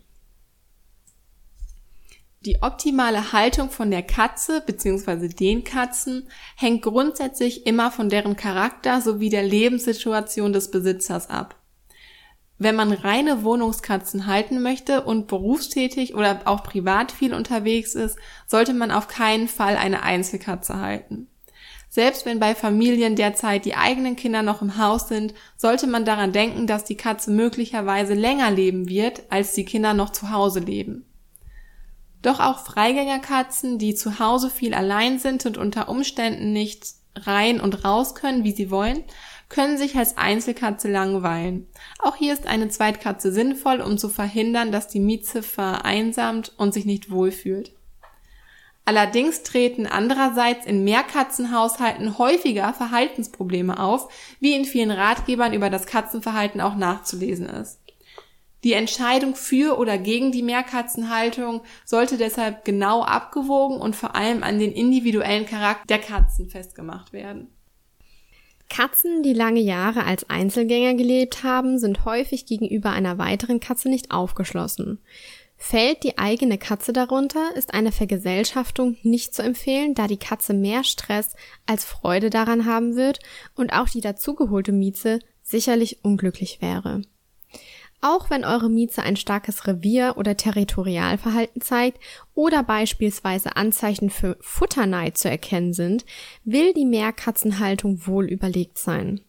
Die 2.44 2.64
optimale 2.64 3.34
Haltung 3.34 3.70
von 3.70 3.92
der 3.92 4.02
Katze 4.02 4.64
bzw. 4.66 5.28
den 5.28 5.64
Katzen 5.64 6.28
hängt 6.56 6.82
grundsätzlich 6.82 7.68
immer 7.68 7.92
von 7.92 8.10
deren 8.10 8.36
Charakter 8.36 9.00
sowie 9.00 9.30
der 9.30 9.44
Lebenssituation 9.44 10.52
des 10.52 10.72
Besitzers 10.72 11.30
ab. 11.30 11.56
Wenn 12.58 12.76
man 12.76 12.94
reine 12.94 13.44
Wohnungskatzen 13.44 14.26
halten 14.26 14.64
möchte 14.64 15.04
und 15.04 15.28
berufstätig 15.28 16.16
oder 16.16 16.42
auch 16.46 16.64
privat 16.64 17.12
viel 17.12 17.36
unterwegs 17.36 17.94
ist, 17.94 18.18
sollte 18.48 18.74
man 18.74 18.90
auf 18.90 19.08
keinen 19.08 19.48
Fall 19.48 19.78
eine 19.78 20.02
Einzelkatze 20.02 20.80
halten. 20.80 21.28
Selbst 21.90 22.26
wenn 22.26 22.40
bei 22.40 22.56
Familien 22.56 23.16
derzeit 23.16 23.66
die 23.66 23.76
eigenen 23.76 24.16
Kinder 24.16 24.42
noch 24.42 24.64
im 24.64 24.80
Haus 24.80 25.08
sind, 25.08 25.36
sollte 25.58 25.86
man 25.86 26.06
daran 26.06 26.32
denken, 26.32 26.66
dass 26.66 26.86
die 26.86 26.98
Katze 26.98 27.30
möglicherweise 27.30 28.16
länger 28.16 28.50
leben 28.50 28.90
wird, 28.90 29.22
als 29.30 29.54
die 29.54 29.66
Kinder 29.66 29.94
noch 29.94 30.10
zu 30.10 30.32
Hause 30.32 30.62
leben. 30.62 31.06
Doch 32.22 32.40
auch 32.40 32.60
Freigängerkatzen, 32.60 33.78
die 33.78 33.96
zu 33.96 34.20
Hause 34.20 34.50
viel 34.50 34.74
allein 34.74 35.20
sind 35.20 35.46
und 35.46 35.58
unter 35.58 35.90
Umständen 35.90 36.54
nicht 36.54 36.86
rein 37.16 37.60
und 37.60 37.84
raus 37.84 38.16
können, 38.16 38.44
wie 38.44 38.52
sie 38.52 38.70
wollen, 38.70 39.04
können 39.50 39.78
sich 39.78 39.98
als 39.98 40.18
Einzelkatze 40.18 40.90
langweilen. 40.90 41.68
Auch 42.00 42.16
hier 42.16 42.34
ist 42.34 42.48
eine 42.48 42.70
Zweitkatze 42.70 43.34
sinnvoll, 43.34 43.82
um 43.82 43.98
zu 43.98 44.08
verhindern, 44.08 44.72
dass 44.72 44.88
die 44.88 45.02
Mieze 45.02 45.44
vereinsamt 45.44 46.54
und 46.58 46.74
sich 46.74 46.86
nicht 46.86 47.12
wohlfühlt. 47.12 47.74
Allerdings 48.86 49.44
treten 49.44 49.86
andererseits 49.86 50.66
in 50.66 50.84
Mehrkatzenhaushalten 50.84 52.18
häufiger 52.18 52.74
Verhaltensprobleme 52.74 53.80
auf, 53.80 54.12
wie 54.40 54.56
in 54.56 54.66
vielen 54.66 54.92
Ratgebern 54.92 55.54
über 55.54 55.70
das 55.70 55.86
Katzenverhalten 55.86 56.62
auch 56.62 56.76
nachzulesen 56.76 57.48
ist. 57.48 57.80
Die 58.64 58.74
Entscheidung 58.74 59.36
für 59.36 59.78
oder 59.80 59.98
gegen 59.98 60.32
die 60.32 60.44
Mehrkatzenhaltung 60.44 61.62
sollte 61.84 62.18
deshalb 62.18 62.64
genau 62.64 63.02
abgewogen 63.04 63.82
und 63.82 63.96
vor 63.96 64.16
allem 64.16 64.44
an 64.44 64.60
den 64.60 64.72
individuellen 64.72 65.48
Charakter 65.48 65.86
der 65.88 66.00
Katzen 66.00 66.50
festgemacht 66.50 67.12
werden. 67.12 67.48
Katzen, 68.70 69.22
die 69.24 69.34
lange 69.34 69.60
Jahre 69.60 70.06
als 70.06 70.30
Einzelgänger 70.30 70.94
gelebt 70.94 71.44
haben, 71.44 71.78
sind 71.78 72.06
häufig 72.06 72.46
gegenüber 72.46 72.92
einer 72.92 73.18
weiteren 73.18 73.60
Katze 73.60 73.90
nicht 73.90 74.12
aufgeschlossen. 74.12 75.00
Fällt 75.58 76.04
die 76.04 76.18
eigene 76.18 76.58
Katze 76.58 76.94
darunter, 76.94 77.56
ist 77.56 77.74
eine 77.74 77.92
Vergesellschaftung 77.92 78.98
nicht 79.04 79.36
zu 79.36 79.44
empfehlen, 79.44 79.94
da 79.94 80.08
die 80.08 80.18
Katze 80.18 80.54
mehr 80.54 80.84
Stress 80.84 81.36
als 81.66 81.84
Freude 81.84 82.30
daran 82.30 82.66
haben 82.66 82.96
wird 82.96 83.20
und 83.56 83.74
auch 83.74 83.90
die 83.90 84.02
dazugeholte 84.02 84.72
Mieze 84.72 85.20
sicherlich 85.44 86.04
unglücklich 86.04 86.62
wäre. 86.62 87.02
Auch 88.04 88.32
wenn 88.32 88.44
eure 88.44 88.70
Mieze 88.70 89.04
ein 89.04 89.16
starkes 89.16 89.68
Revier- 89.68 90.18
oder 90.18 90.36
Territorialverhalten 90.36 91.62
zeigt 91.62 92.00
oder 92.34 92.64
beispielsweise 92.64 93.56
Anzeichen 93.56 94.10
für 94.10 94.38
Futterneid 94.42 95.20
zu 95.20 95.30
erkennen 95.30 95.74
sind, 95.74 96.04
will 96.44 96.74
die 96.74 96.86
Mehrkatzenhaltung 96.86 98.08
wohl 98.08 98.26
überlegt 98.26 98.80
sein. 98.80 99.22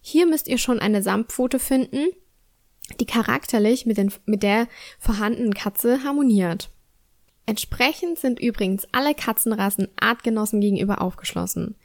Hier 0.00 0.26
müsst 0.26 0.48
ihr 0.48 0.56
schon 0.56 0.78
eine 0.78 1.02
Samtpfote 1.02 1.58
finden, 1.58 2.06
die 2.98 3.06
charakterlich 3.06 3.84
mit, 3.84 3.98
den, 3.98 4.12
mit 4.24 4.42
der 4.42 4.68
vorhandenen 4.98 5.52
Katze 5.52 6.02
harmoniert. 6.02 6.70
Entsprechend 7.46 8.18
sind 8.18 8.40
übrigens 8.40 8.86
alle 8.92 9.14
Katzenrassen 9.14 9.88
Artgenossen 10.00 10.62
gegenüber 10.62 11.02
aufgeschlossen. 11.02 11.76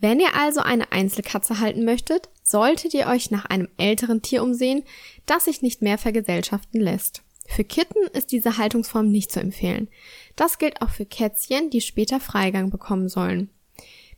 Wenn 0.00 0.18
ihr 0.18 0.34
also 0.36 0.60
eine 0.60 0.90
Einzelkatze 0.90 1.60
halten 1.60 1.84
möchtet, 1.84 2.30
solltet 2.44 2.94
ihr 2.94 3.08
euch 3.08 3.32
nach 3.32 3.46
einem 3.46 3.68
älteren 3.78 4.22
Tier 4.22 4.42
umsehen, 4.42 4.84
das 5.26 5.46
sich 5.46 5.62
nicht 5.62 5.82
mehr 5.82 5.98
vergesellschaften 5.98 6.80
lässt. 6.80 7.22
Für 7.46 7.64
Kitten 7.64 8.06
ist 8.12 8.32
diese 8.32 8.58
Haltungsform 8.58 9.10
nicht 9.10 9.32
zu 9.32 9.40
empfehlen. 9.40 9.88
Das 10.36 10.58
gilt 10.58 10.80
auch 10.82 10.90
für 10.90 11.06
Kätzchen, 11.06 11.70
die 11.70 11.80
später 11.80 12.20
Freigang 12.20 12.70
bekommen 12.70 13.08
sollen. 13.08 13.50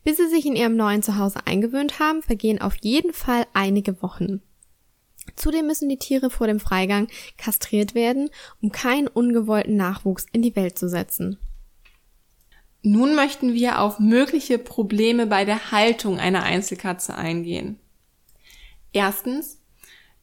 Bis 0.03 0.17
sie 0.17 0.29
sich 0.29 0.45
in 0.45 0.55
ihrem 0.55 0.75
neuen 0.75 1.03
Zuhause 1.03 1.39
eingewöhnt 1.45 1.99
haben, 1.99 2.21
vergehen 2.21 2.61
auf 2.61 2.75
jeden 2.81 3.13
Fall 3.13 3.45
einige 3.53 4.01
Wochen. 4.01 4.41
Zudem 5.35 5.67
müssen 5.67 5.89
die 5.89 5.97
Tiere 5.97 6.29
vor 6.29 6.47
dem 6.47 6.59
Freigang 6.59 7.07
kastriert 7.37 7.95
werden, 7.95 8.29
um 8.61 8.71
keinen 8.71 9.07
ungewollten 9.07 9.75
Nachwuchs 9.75 10.25
in 10.31 10.41
die 10.41 10.55
Welt 10.55 10.77
zu 10.77 10.87
setzen. 10.87 11.37
Nun 12.81 13.15
möchten 13.15 13.53
wir 13.53 13.81
auf 13.81 13.99
mögliche 13.99 14.57
Probleme 14.57 15.27
bei 15.27 15.43
der 15.43 15.71
Haltung 15.71 16.19
einer 16.19 16.43
Einzelkatze 16.43 17.15
eingehen. 17.15 17.79
Erstens, 18.97 19.59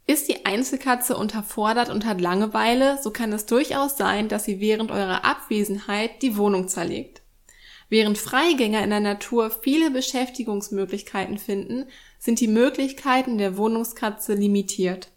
ist 0.05 0.29
die 0.29 0.47
Einzelkatze 0.47 1.17
unterfordert 1.17 1.91
und 1.91 2.05
hat 2.05 2.21
Langeweile, 2.21 2.99
so 3.01 3.13
kann 3.13 3.33
es 3.33 3.47
durchaus 3.47 3.97
sein, 3.97 4.29
dass 4.29 4.47
sie 4.47 4.59
während 4.59 4.91
eurer 4.91 5.25
Abwesenheit 5.25 6.23
die 6.23 6.37
Wohnung 6.37 6.67
zerlegt. 6.67 7.23
Während 7.89 8.19
Freigänger 8.19 8.83
in 8.83 8.91
der 8.91 8.99
Natur 8.99 9.53
viele 9.63 9.93
Beschäftigungsmöglichkeiten 9.93 11.39
finden, 11.39 11.87
sind 12.19 12.41
die 12.41 12.49
Möglichkeiten 12.49 13.39
der 13.39 13.57
Wohnungskatze 13.57 14.35
limitiert. 14.35 15.13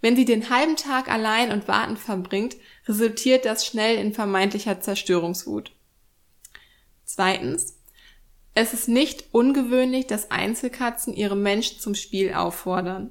Wenn 0.00 0.16
sie 0.16 0.24
den 0.24 0.48
halben 0.48 0.76
Tag 0.76 1.10
allein 1.10 1.52
und 1.52 1.68
wartend 1.68 1.98
verbringt, 1.98 2.56
resultiert 2.88 3.44
das 3.44 3.66
schnell 3.66 3.98
in 3.98 4.14
vermeintlicher 4.14 4.80
Zerstörungswut. 4.80 5.72
Zweitens. 7.04 7.75
Es 8.58 8.72
ist 8.72 8.88
nicht 8.88 9.26
ungewöhnlich, 9.32 10.06
dass 10.06 10.30
Einzelkatzen 10.30 11.12
ihre 11.12 11.36
Menschen 11.36 11.78
zum 11.78 11.94
Spiel 11.94 12.32
auffordern. 12.32 13.10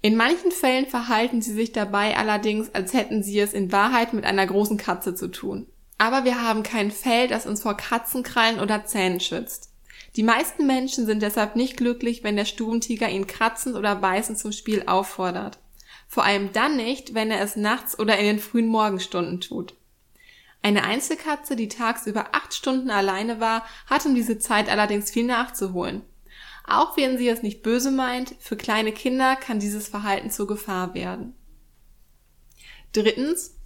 In 0.00 0.16
manchen 0.16 0.52
Fällen 0.52 0.86
verhalten 0.86 1.42
sie 1.42 1.52
sich 1.52 1.72
dabei 1.72 2.16
allerdings, 2.16 2.72
als 2.72 2.94
hätten 2.94 3.24
sie 3.24 3.40
es 3.40 3.52
in 3.52 3.72
Wahrheit 3.72 4.12
mit 4.12 4.24
einer 4.24 4.46
großen 4.46 4.76
Katze 4.76 5.16
zu 5.16 5.26
tun. 5.26 5.66
Aber 5.98 6.22
wir 6.22 6.40
haben 6.40 6.62
kein 6.62 6.92
Fell, 6.92 7.26
das 7.26 7.46
uns 7.46 7.62
vor 7.62 7.76
Katzenkrallen 7.76 8.60
oder 8.60 8.84
Zähnen 8.84 9.18
schützt. 9.18 9.72
Die 10.14 10.22
meisten 10.22 10.68
Menschen 10.68 11.04
sind 11.04 11.20
deshalb 11.20 11.56
nicht 11.56 11.76
glücklich, 11.76 12.22
wenn 12.22 12.36
der 12.36 12.44
Stubentiger 12.44 13.08
ihn 13.08 13.26
kratzend 13.26 13.74
oder 13.74 13.96
beißend 13.96 14.38
zum 14.38 14.52
Spiel 14.52 14.84
auffordert. 14.86 15.58
Vor 16.06 16.24
allem 16.24 16.52
dann 16.52 16.76
nicht, 16.76 17.14
wenn 17.14 17.32
er 17.32 17.42
es 17.42 17.56
nachts 17.56 17.98
oder 17.98 18.16
in 18.18 18.24
den 18.24 18.38
frühen 18.38 18.68
Morgenstunden 18.68 19.40
tut. 19.40 19.74
Eine 20.62 20.84
Einzelkatze, 20.84 21.56
die 21.56 21.68
tagsüber 21.68 22.28
acht 22.32 22.54
Stunden 22.54 22.90
alleine 22.90 23.40
war, 23.40 23.64
hat 23.86 24.04
um 24.04 24.14
diese 24.14 24.38
Zeit 24.38 24.68
allerdings 24.68 25.10
viel 25.10 25.24
nachzuholen. 25.24 26.02
Auch 26.66 26.96
wenn 26.96 27.18
sie 27.18 27.28
es 27.28 27.42
nicht 27.42 27.62
böse 27.62 27.90
meint, 27.90 28.34
für 28.38 28.56
kleine 28.56 28.92
Kinder 28.92 29.36
kann 29.36 29.58
dieses 29.58 29.88
Verhalten 29.88 30.30
zur 30.30 30.46
Gefahr 30.46 30.94
werden. 30.94 31.34
Drittens, 32.92 33.56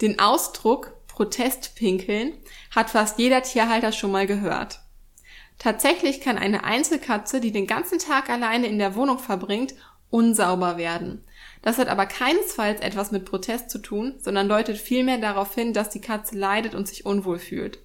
den 0.00 0.18
Ausdruck 0.18 0.96
Protestpinkeln 1.06 2.32
hat 2.74 2.90
fast 2.90 3.18
jeder 3.18 3.42
Tierhalter 3.42 3.92
schon 3.92 4.10
mal 4.10 4.26
gehört. 4.26 4.80
Tatsächlich 5.58 6.22
kann 6.22 6.38
eine 6.38 6.64
Einzelkatze, 6.64 7.40
die 7.40 7.52
den 7.52 7.66
ganzen 7.66 7.98
Tag 7.98 8.30
alleine 8.30 8.66
in 8.66 8.78
der 8.78 8.94
Wohnung 8.94 9.18
verbringt, 9.18 9.74
unsauber 10.08 10.78
werden. 10.78 11.22
Das 11.62 11.78
hat 11.78 11.88
aber 11.88 12.06
keinesfalls 12.06 12.80
etwas 12.80 13.10
mit 13.10 13.24
Protest 13.26 13.70
zu 13.70 13.78
tun, 13.78 14.14
sondern 14.18 14.48
deutet 14.48 14.78
vielmehr 14.78 15.18
darauf 15.18 15.54
hin, 15.54 15.72
dass 15.72 15.90
die 15.90 16.00
Katze 16.00 16.36
leidet 16.36 16.74
und 16.74 16.88
sich 16.88 17.04
unwohl 17.04 17.38
fühlt. 17.38 17.80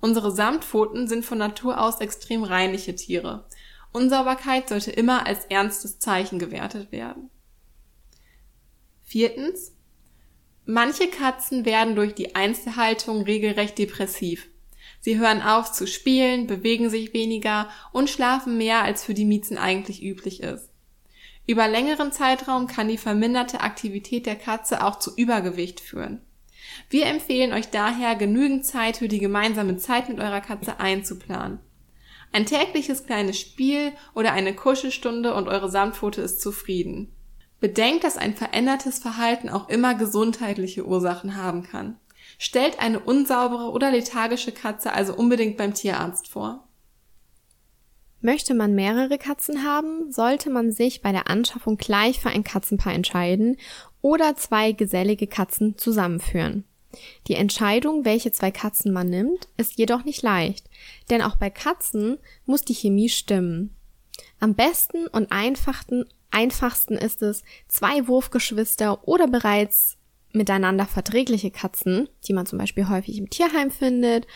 Unsere 0.00 0.30
Samtpfoten 0.30 1.08
sind 1.08 1.24
von 1.24 1.38
Natur 1.38 1.80
aus 1.80 2.00
extrem 2.00 2.44
reinliche 2.44 2.94
Tiere. 2.94 3.46
Unsauberkeit 3.92 4.68
sollte 4.68 4.90
immer 4.90 5.26
als 5.26 5.46
ernstes 5.46 5.98
Zeichen 5.98 6.38
gewertet 6.38 6.92
werden. 6.92 7.30
Viertens. 9.02 9.72
Manche 10.64 11.08
Katzen 11.08 11.64
werden 11.64 11.94
durch 11.94 12.14
die 12.14 12.34
Einzelhaltung 12.34 13.22
regelrecht 13.22 13.78
depressiv. 13.78 14.48
Sie 15.00 15.18
hören 15.18 15.40
auf 15.40 15.72
zu 15.72 15.86
spielen, 15.86 16.46
bewegen 16.46 16.90
sich 16.90 17.14
weniger 17.14 17.70
und 17.92 18.10
schlafen 18.10 18.58
mehr, 18.58 18.82
als 18.82 19.04
für 19.04 19.14
die 19.14 19.24
Miezen 19.24 19.58
eigentlich 19.58 20.02
üblich 20.02 20.42
ist. 20.42 20.68
Über 21.46 21.68
längeren 21.68 22.10
Zeitraum 22.10 22.66
kann 22.66 22.88
die 22.88 22.98
verminderte 22.98 23.60
Aktivität 23.60 24.26
der 24.26 24.36
Katze 24.36 24.84
auch 24.84 24.98
zu 24.98 25.14
Übergewicht 25.16 25.80
führen. 25.80 26.20
Wir 26.90 27.06
empfehlen 27.06 27.52
euch 27.52 27.70
daher, 27.70 28.16
genügend 28.16 28.66
Zeit 28.66 28.96
für 28.96 29.08
die 29.08 29.20
gemeinsame 29.20 29.76
Zeit 29.76 30.08
mit 30.08 30.18
eurer 30.18 30.40
Katze 30.40 30.80
einzuplanen. 30.80 31.60
Ein 32.32 32.46
tägliches 32.46 33.06
kleines 33.06 33.38
Spiel 33.38 33.92
oder 34.14 34.32
eine 34.32 34.54
Kuschelstunde 34.54 35.34
und 35.34 35.48
eure 35.48 35.70
Samtpfote 35.70 36.20
ist 36.20 36.40
zufrieden. 36.40 37.12
Bedenkt, 37.60 38.04
dass 38.04 38.18
ein 38.18 38.34
verändertes 38.34 38.98
Verhalten 38.98 39.48
auch 39.48 39.68
immer 39.68 39.94
gesundheitliche 39.94 40.86
Ursachen 40.86 41.36
haben 41.36 41.62
kann. 41.62 41.98
Stellt 42.38 42.80
eine 42.80 43.00
unsaubere 43.00 43.70
oder 43.70 43.92
lethargische 43.92 44.52
Katze 44.52 44.92
also 44.92 45.14
unbedingt 45.14 45.56
beim 45.56 45.72
Tierarzt 45.72 46.28
vor. 46.28 46.65
Möchte 48.26 48.54
man 48.54 48.74
mehrere 48.74 49.18
Katzen 49.18 49.62
haben, 49.62 50.10
sollte 50.10 50.50
man 50.50 50.72
sich 50.72 51.00
bei 51.00 51.12
der 51.12 51.30
Anschaffung 51.30 51.76
gleich 51.76 52.18
für 52.18 52.28
ein 52.28 52.42
Katzenpaar 52.42 52.92
entscheiden 52.92 53.56
oder 54.02 54.34
zwei 54.34 54.72
gesellige 54.72 55.28
Katzen 55.28 55.78
zusammenführen. 55.78 56.64
Die 57.28 57.36
Entscheidung, 57.36 58.04
welche 58.04 58.32
zwei 58.32 58.50
Katzen 58.50 58.92
man 58.92 59.08
nimmt, 59.08 59.46
ist 59.56 59.78
jedoch 59.78 60.04
nicht 60.04 60.22
leicht, 60.22 60.68
denn 61.08 61.22
auch 61.22 61.36
bei 61.36 61.50
Katzen 61.50 62.18
muss 62.46 62.62
die 62.62 62.74
Chemie 62.74 63.10
stimmen. 63.10 63.76
Am 64.40 64.54
besten 64.56 65.06
und 65.06 65.30
einfachsten, 65.30 66.04
einfachsten 66.32 66.94
ist 66.94 67.22
es, 67.22 67.44
zwei 67.68 68.08
Wurfgeschwister 68.08 69.06
oder 69.06 69.28
bereits 69.28 69.98
miteinander 70.32 70.86
verträgliche 70.86 71.52
Katzen, 71.52 72.08
die 72.26 72.32
man 72.32 72.46
zum 72.46 72.58
Beispiel 72.58 72.88
häufig 72.88 73.18
im 73.18 73.30
Tierheim 73.30 73.70
findet 73.70 74.26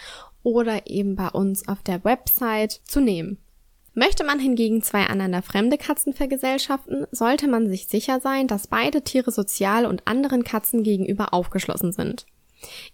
oder 0.44 0.86
eben 0.86 1.16
bei 1.16 1.26
uns 1.30 1.66
auf 1.66 1.82
der 1.82 2.04
Website 2.04 2.82
zu 2.84 3.00
nehmen. 3.00 3.38
Möchte 3.94 4.24
man 4.24 4.38
hingegen 4.38 4.82
zwei 4.82 5.06
einander 5.06 5.42
fremde 5.42 5.76
Katzen 5.76 6.12
vergesellschaften, 6.12 7.06
sollte 7.10 7.48
man 7.48 7.68
sich 7.68 7.88
sicher 7.88 8.20
sein, 8.20 8.46
dass 8.46 8.68
beide 8.68 9.02
Tiere 9.02 9.32
sozial 9.32 9.84
und 9.84 10.06
anderen 10.06 10.44
Katzen 10.44 10.84
gegenüber 10.84 11.34
aufgeschlossen 11.34 11.92
sind. 11.92 12.26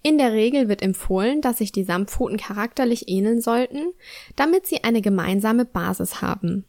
In 0.02 0.16
der 0.16 0.32
Regel 0.32 0.68
wird 0.68 0.80
empfohlen, 0.80 1.42
dass 1.42 1.58
sich 1.58 1.72
die 1.72 1.84
Samtpfoten 1.84 2.38
charakterlich 2.38 3.08
ähneln 3.08 3.40
sollten, 3.40 3.92
damit 4.36 4.66
sie 4.66 4.84
eine 4.84 5.02
gemeinsame 5.02 5.64
Basis 5.64 6.22
haben. 6.22 6.64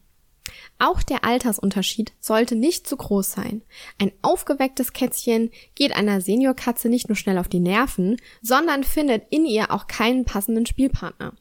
Auch 0.79 1.03
der 1.03 1.23
Altersunterschied 1.23 2.13
sollte 2.19 2.55
nicht 2.55 2.87
zu 2.87 2.97
groß 2.97 3.31
sein. 3.31 3.63
Ein 3.99 4.11
aufgewecktes 4.21 4.93
Kätzchen 4.93 5.51
geht 5.75 5.95
einer 5.95 6.21
Seniorkatze 6.21 6.89
nicht 6.89 7.09
nur 7.09 7.15
schnell 7.15 7.37
auf 7.37 7.47
die 7.47 7.59
Nerven, 7.59 8.17
sondern 8.41 8.83
findet 8.83 9.23
in 9.29 9.45
ihr 9.45 9.71
auch 9.71 9.87
keinen 9.87 10.25
passenden 10.25 10.65
Spielpartner. 10.65 11.33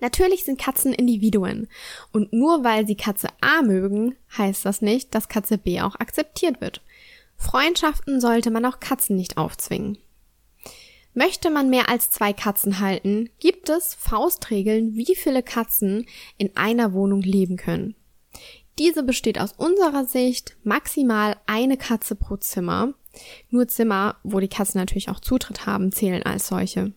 Natürlich 0.00 0.44
sind 0.44 0.58
Katzen 0.60 0.92
Individuen 0.92 1.68
und 2.12 2.32
nur 2.32 2.64
weil 2.64 2.86
sie 2.86 2.96
Katze 2.96 3.28
A 3.40 3.62
mögen, 3.62 4.16
heißt 4.36 4.64
das 4.64 4.82
nicht, 4.82 5.14
dass 5.14 5.28
Katze 5.28 5.58
B 5.58 5.80
auch 5.80 5.96
akzeptiert 5.96 6.60
wird. 6.60 6.82
Freundschaften 7.36 8.20
sollte 8.20 8.50
man 8.50 8.64
auch 8.66 8.80
Katzen 8.80 9.16
nicht 9.16 9.36
aufzwingen. 9.36 9.98
Möchte 11.12 11.50
man 11.50 11.70
mehr 11.70 11.88
als 11.88 12.10
zwei 12.10 12.32
Katzen 12.32 12.78
halten, 12.78 13.30
gibt 13.40 13.68
es 13.68 13.94
Faustregeln, 13.94 14.94
wie 14.94 15.16
viele 15.16 15.42
Katzen 15.42 16.06
in 16.38 16.56
einer 16.56 16.92
Wohnung 16.92 17.22
leben 17.22 17.56
können. 17.56 17.96
Diese 18.78 19.02
besteht 19.02 19.40
aus 19.40 19.52
unserer 19.56 20.04
Sicht 20.04 20.56
maximal 20.62 21.36
eine 21.46 21.76
Katze 21.76 22.14
pro 22.14 22.36
Zimmer. 22.36 22.94
Nur 23.50 23.66
Zimmer, 23.68 24.16
wo 24.22 24.38
die 24.38 24.48
Katzen 24.48 24.78
natürlich 24.78 25.08
auch 25.08 25.20
Zutritt 25.20 25.66
haben, 25.66 25.92
zählen 25.92 26.22
als 26.22 26.46
solche. 26.46 26.92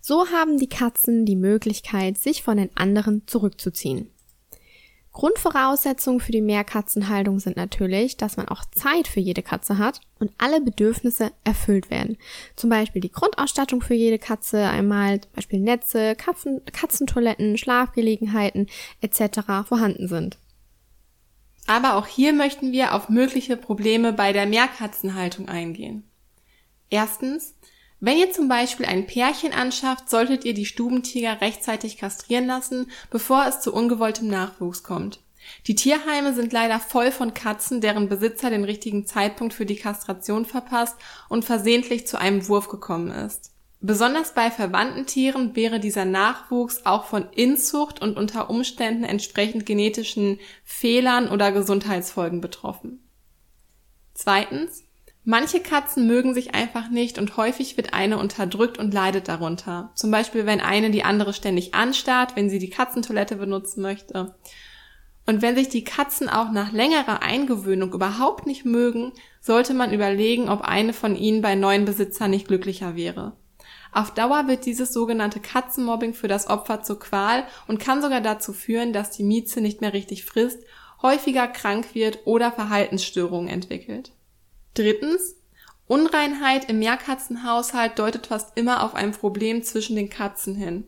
So 0.00 0.28
haben 0.28 0.58
die 0.58 0.68
Katzen 0.68 1.24
die 1.24 1.36
Möglichkeit, 1.36 2.18
sich 2.18 2.42
von 2.42 2.56
den 2.56 2.70
anderen 2.76 3.26
zurückzuziehen. 3.26 4.10
Grundvoraussetzungen 5.12 6.20
für 6.20 6.32
die 6.32 6.40
Mehrkatzenhaltung 6.40 7.38
sind 7.38 7.56
natürlich, 7.56 8.16
dass 8.16 8.38
man 8.38 8.48
auch 8.48 8.64
Zeit 8.70 9.06
für 9.08 9.20
jede 9.20 9.42
Katze 9.42 9.76
hat 9.76 10.00
und 10.18 10.32
alle 10.38 10.62
Bedürfnisse 10.62 11.32
erfüllt 11.44 11.90
werden. 11.90 12.16
Zum 12.56 12.70
Beispiel 12.70 13.02
die 13.02 13.12
Grundausstattung 13.12 13.82
für 13.82 13.94
jede 13.94 14.18
Katze, 14.18 14.64
einmal 14.64 15.20
zum 15.20 15.32
Beispiel 15.34 15.60
Netze, 15.60 16.16
Katzen, 16.16 16.64
Katzentoiletten, 16.64 17.58
Schlafgelegenheiten 17.58 18.68
etc. 19.02 19.40
vorhanden 19.66 20.08
sind. 20.08 20.38
Aber 21.66 21.96
auch 21.96 22.06
hier 22.06 22.32
möchten 22.32 22.72
wir 22.72 22.94
auf 22.94 23.10
mögliche 23.10 23.58
Probleme 23.58 24.14
bei 24.14 24.32
der 24.32 24.46
Mehrkatzenhaltung 24.46 25.46
eingehen. 25.46 26.04
Erstens, 26.88 27.54
wenn 28.04 28.18
ihr 28.18 28.32
zum 28.32 28.48
Beispiel 28.48 28.84
ein 28.84 29.06
Pärchen 29.06 29.52
anschafft, 29.52 30.10
solltet 30.10 30.44
ihr 30.44 30.54
die 30.54 30.66
Stubentiger 30.66 31.40
rechtzeitig 31.40 31.98
kastrieren 31.98 32.48
lassen, 32.48 32.90
bevor 33.10 33.46
es 33.46 33.60
zu 33.60 33.72
ungewolltem 33.72 34.26
Nachwuchs 34.26 34.82
kommt. 34.82 35.20
Die 35.68 35.76
Tierheime 35.76 36.34
sind 36.34 36.52
leider 36.52 36.80
voll 36.80 37.12
von 37.12 37.32
Katzen, 37.32 37.80
deren 37.80 38.08
Besitzer 38.08 38.50
den 38.50 38.64
richtigen 38.64 39.06
Zeitpunkt 39.06 39.54
für 39.54 39.66
die 39.66 39.76
Kastration 39.76 40.46
verpasst 40.46 40.96
und 41.28 41.44
versehentlich 41.44 42.08
zu 42.08 42.18
einem 42.18 42.48
Wurf 42.48 42.66
gekommen 42.66 43.12
ist. 43.12 43.52
Besonders 43.80 44.34
bei 44.34 44.50
verwandten 44.50 45.06
Tieren 45.06 45.54
wäre 45.54 45.78
dieser 45.78 46.04
Nachwuchs 46.04 46.84
auch 46.84 47.04
von 47.04 47.28
Inzucht 47.30 48.02
und 48.02 48.16
unter 48.16 48.50
Umständen 48.50 49.04
entsprechend 49.04 49.64
genetischen 49.64 50.40
Fehlern 50.64 51.28
oder 51.28 51.52
Gesundheitsfolgen 51.52 52.40
betroffen. 52.40 53.08
Zweitens. 54.12 54.82
Manche 55.24 55.60
Katzen 55.60 56.08
mögen 56.08 56.34
sich 56.34 56.54
einfach 56.54 56.90
nicht 56.90 57.16
und 57.18 57.36
häufig 57.36 57.76
wird 57.76 57.94
eine 57.94 58.18
unterdrückt 58.18 58.78
und 58.78 58.92
leidet 58.92 59.28
darunter. 59.28 59.92
Zum 59.94 60.10
Beispiel, 60.10 60.46
wenn 60.46 60.60
eine 60.60 60.90
die 60.90 61.04
andere 61.04 61.32
ständig 61.32 61.74
anstarrt, 61.74 62.34
wenn 62.34 62.50
sie 62.50 62.58
die 62.58 62.70
Katzentoilette 62.70 63.36
benutzen 63.36 63.82
möchte. 63.82 64.34
Und 65.24 65.40
wenn 65.40 65.54
sich 65.54 65.68
die 65.68 65.84
Katzen 65.84 66.28
auch 66.28 66.50
nach 66.50 66.72
längerer 66.72 67.22
Eingewöhnung 67.22 67.92
überhaupt 67.92 68.46
nicht 68.46 68.64
mögen, 68.64 69.12
sollte 69.40 69.74
man 69.74 69.92
überlegen, 69.92 70.48
ob 70.48 70.62
eine 70.62 70.92
von 70.92 71.14
ihnen 71.14 71.40
bei 71.40 71.54
neuen 71.54 71.84
Besitzern 71.84 72.32
nicht 72.32 72.48
glücklicher 72.48 72.96
wäre. 72.96 73.36
Auf 73.92 74.12
Dauer 74.12 74.48
wird 74.48 74.66
dieses 74.66 74.92
sogenannte 74.92 75.38
Katzenmobbing 75.38 76.14
für 76.14 76.26
das 76.26 76.48
Opfer 76.48 76.82
zur 76.82 76.98
Qual 76.98 77.44
und 77.68 77.78
kann 77.78 78.02
sogar 78.02 78.22
dazu 78.22 78.52
führen, 78.52 78.92
dass 78.92 79.10
die 79.10 79.22
Mieze 79.22 79.60
nicht 79.60 79.80
mehr 79.80 79.92
richtig 79.92 80.24
frisst, 80.24 80.64
häufiger 81.00 81.46
krank 81.46 81.94
wird 81.94 82.20
oder 82.24 82.50
Verhaltensstörungen 82.50 83.48
entwickelt. 83.48 84.12
Drittens, 84.74 85.36
Unreinheit 85.86 86.70
im 86.70 86.78
Mehrkatzenhaushalt 86.78 87.98
deutet 87.98 88.28
fast 88.28 88.56
immer 88.56 88.82
auf 88.82 88.94
ein 88.94 89.12
Problem 89.12 89.62
zwischen 89.62 89.96
den 89.96 90.08
Katzen 90.08 90.54
hin. 90.54 90.84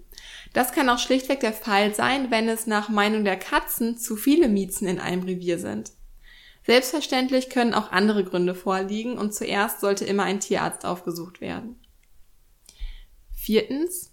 Das 0.53 0.73
kann 0.73 0.89
auch 0.89 0.99
schlichtweg 0.99 1.41
der 1.41 1.53
Fall 1.53 1.95
sein, 1.95 2.31
wenn 2.31 2.49
es 2.49 2.67
nach 2.67 2.89
Meinung 2.89 3.25
der 3.25 3.37
Katzen 3.37 3.99
zu 3.99 4.17
viele 4.17 4.49
Miezen 4.49 4.87
in 4.87 5.01
einem 5.01 5.25
Revier 5.25 5.59
sind. 5.59 5.93
Selbstverständlich 6.65 7.51
können 7.51 7.75
auch 7.75 7.93
andere 7.93 8.25
Gründe 8.25 8.55
vorliegen 8.55 9.19
und 9.19 9.35
zuerst 9.35 9.81
sollte 9.81 10.07
immer 10.07 10.23
ein 10.23 10.41
Tierarzt 10.41 10.87
aufgesucht 10.87 11.41
werden. 11.41 11.79
Viertens. 13.37 14.13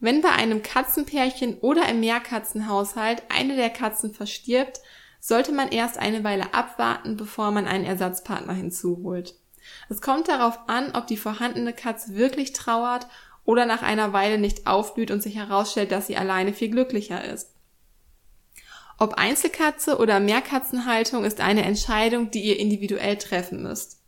Wenn 0.00 0.22
bei 0.22 0.30
einem 0.30 0.62
Katzenpärchen 0.62 1.58
oder 1.58 1.88
im 1.88 2.00
Mehrkatzenhaushalt 2.00 3.22
eine 3.28 3.54
der 3.54 3.70
Katzen 3.70 4.14
verstirbt, 4.14 4.80
sollte 5.24 5.52
man 5.52 5.68
erst 5.68 5.98
eine 5.98 6.24
Weile 6.24 6.52
abwarten, 6.52 7.16
bevor 7.16 7.52
man 7.52 7.68
einen 7.68 7.84
Ersatzpartner 7.84 8.54
hinzuholt. 8.54 9.36
Es 9.88 10.02
kommt 10.02 10.26
darauf 10.26 10.58
an, 10.66 10.90
ob 10.96 11.06
die 11.06 11.16
vorhandene 11.16 11.72
Katze 11.72 12.16
wirklich 12.16 12.52
trauert 12.52 13.06
oder 13.44 13.64
nach 13.64 13.82
einer 13.82 14.12
Weile 14.12 14.38
nicht 14.38 14.66
aufblüht 14.66 15.12
und 15.12 15.22
sich 15.22 15.36
herausstellt, 15.36 15.92
dass 15.92 16.08
sie 16.08 16.16
alleine 16.16 16.52
viel 16.52 16.70
glücklicher 16.70 17.24
ist. 17.24 17.54
Ob 18.98 19.14
Einzelkatze 19.14 19.98
oder 19.98 20.18
Mehrkatzenhaltung 20.18 21.24
ist 21.24 21.40
eine 21.40 21.62
Entscheidung, 21.62 22.32
die 22.32 22.42
ihr 22.42 22.58
individuell 22.58 23.16
treffen 23.16 23.62
müsst. 23.62 24.00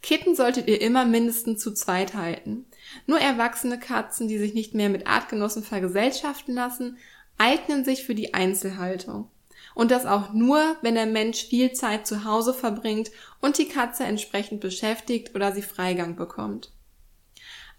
Kitten 0.00 0.34
solltet 0.34 0.68
ihr 0.68 0.80
immer 0.80 1.04
mindestens 1.04 1.62
zu 1.62 1.74
zweit 1.74 2.14
halten. 2.14 2.64
Nur 3.06 3.20
erwachsene 3.20 3.78
Katzen, 3.78 4.26
die 4.26 4.38
sich 4.38 4.54
nicht 4.54 4.72
mehr 4.74 4.88
mit 4.88 5.06
Artgenossen 5.06 5.62
vergesellschaften 5.62 6.54
lassen, 6.54 6.96
eignen 7.36 7.84
sich 7.84 8.04
für 8.04 8.14
die 8.14 8.32
Einzelhaltung. 8.32 9.28
Und 9.74 9.90
das 9.90 10.06
auch 10.06 10.32
nur, 10.32 10.76
wenn 10.82 10.94
der 10.94 11.06
Mensch 11.06 11.44
viel 11.44 11.72
Zeit 11.72 12.06
zu 12.06 12.24
Hause 12.24 12.54
verbringt 12.54 13.10
und 13.40 13.58
die 13.58 13.68
Katze 13.68 14.04
entsprechend 14.04 14.60
beschäftigt 14.60 15.34
oder 15.34 15.52
sie 15.52 15.62
Freigang 15.62 16.16
bekommt. 16.16 16.72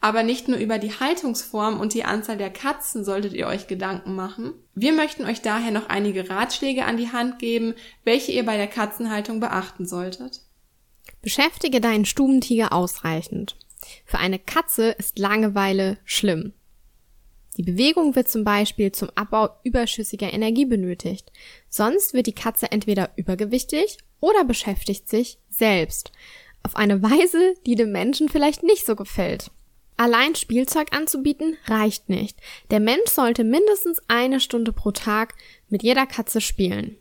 Aber 0.03 0.23
nicht 0.23 0.49
nur 0.49 0.57
über 0.57 0.79
die 0.79 0.99
Haltungsform 0.99 1.79
und 1.79 1.93
die 1.93 2.03
Anzahl 2.03 2.37
der 2.37 2.49
Katzen 2.49 3.05
solltet 3.05 3.31
ihr 3.31 3.47
euch 3.47 3.67
Gedanken 3.67 4.15
machen. 4.15 4.53
Wir 4.75 4.91
möchten 4.91 5.23
euch 5.23 5.41
daher 5.41 5.71
noch 5.71 5.87
einige 5.87 6.29
Ratschläge 6.29 6.83
an 6.83 6.97
die 6.97 7.13
Hand 7.13 7.39
geben, 7.39 7.73
welche 8.03 8.33
ihr 8.33 8.45
bei 8.45 8.57
der 8.57 8.67
Katzenhaltung 8.67 9.39
beachten 9.39 9.85
solltet. 9.85 10.41
Beschäftige 11.21 11.79
deinen 11.79 12.03
Stubentiger 12.03 12.73
ausreichend. 12.73 13.55
Für 14.05 14.17
eine 14.17 14.39
Katze 14.39 14.89
ist 14.91 15.19
Langeweile 15.19 15.97
schlimm. 16.03 16.51
Die 17.57 17.63
Bewegung 17.63 18.15
wird 18.15 18.29
zum 18.29 18.43
Beispiel 18.43 18.91
zum 18.91 19.09
Abbau 19.15 19.49
überschüssiger 19.63 20.33
Energie 20.33 20.65
benötigt. 20.65 21.31
Sonst 21.69 22.13
wird 22.13 22.27
die 22.27 22.35
Katze 22.35 22.71
entweder 22.71 23.11
übergewichtig 23.15 23.97
oder 24.19 24.43
beschäftigt 24.43 25.07
sich 25.07 25.37
selbst. 25.49 26.11
Auf 26.63 26.75
eine 26.75 27.03
Weise, 27.03 27.53
die 27.65 27.75
dem 27.75 27.91
Menschen 27.91 28.29
vielleicht 28.29 28.63
nicht 28.63 28.85
so 28.85 28.95
gefällt. 28.95 29.51
Allein 29.97 30.33
Spielzeug 30.35 30.87
anzubieten 30.95 31.55
reicht 31.67 32.09
nicht. 32.09 32.39
Der 32.71 32.79
Mensch 32.79 33.09
sollte 33.09 33.43
mindestens 33.43 34.01
eine 34.07 34.39
Stunde 34.39 34.73
pro 34.73 34.91
Tag 34.91 35.35
mit 35.69 35.83
jeder 35.83 36.07
Katze 36.07 36.41
spielen. 36.41 36.97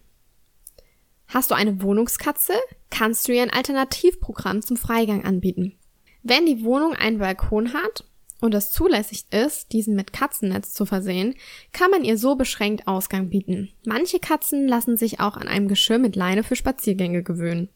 Hast 1.29 1.51
du 1.51 1.55
eine 1.55 1.81
Wohnungskatze, 1.81 2.53
kannst 2.91 3.27
du 3.27 3.33
ihr 3.33 3.43
ein 3.43 3.51
Alternativprogramm 3.51 4.61
zum 4.61 4.77
Freigang 4.77 5.25
anbieten. 5.25 5.79
Wenn 6.23 6.45
die 6.45 6.63
Wohnung 6.63 6.93
einen 6.95 7.19
Balkon 7.19 7.73
hat 7.73 8.05
und 8.43 8.55
es 8.55 8.71
zulässig 8.71 9.25
ist, 9.31 9.73
diesen 9.73 9.95
mit 9.95 10.13
Katzennetz 10.13 10.75
zu 10.75 10.85
versehen, 10.85 11.35
kann 11.73 11.91
man 11.91 12.05
ihr 12.05 12.19
so 12.19 12.35
beschränkt 12.35 12.87
Ausgang 12.87 13.31
bieten. 13.31 13.71
Manche 13.87 14.19
Katzen 14.19 14.69
lassen 14.69 14.97
sich 14.97 15.21
auch 15.21 15.37
an 15.37 15.49
einem 15.49 15.69
Geschirr 15.69 15.99
mit 15.99 16.17
Leine 16.17 16.43
für 16.43 16.57
Spaziergänge 16.57 17.23
gewöhnen. 17.23 17.69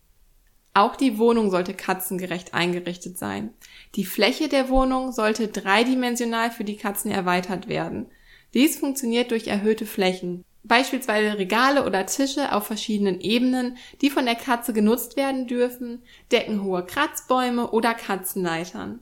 Auch 0.74 0.96
die 0.96 1.16
Wohnung 1.18 1.50
sollte 1.50 1.72
katzengerecht 1.72 2.52
eingerichtet 2.52 3.16
sein. 3.16 3.54
Die 3.94 4.04
Fläche 4.04 4.48
der 4.48 4.68
Wohnung 4.68 5.12
sollte 5.12 5.48
dreidimensional 5.48 6.50
für 6.50 6.64
die 6.64 6.76
Katzen 6.76 7.10
erweitert 7.10 7.68
werden. 7.68 8.06
Dies 8.52 8.76
funktioniert 8.76 9.30
durch 9.30 9.46
erhöhte 9.46 9.86
Flächen. 9.86 10.44
Beispielsweise 10.64 11.38
Regale 11.38 11.86
oder 11.86 12.06
Tische 12.06 12.52
auf 12.52 12.66
verschiedenen 12.66 13.20
Ebenen, 13.20 13.76
die 14.02 14.10
von 14.10 14.26
der 14.26 14.34
Katze 14.34 14.72
genutzt 14.72 15.16
werden 15.16 15.46
dürfen, 15.46 16.02
deckenhohe 16.32 16.84
Kratzbäume 16.84 17.70
oder 17.70 17.94
Katzenleitern. 17.94 19.00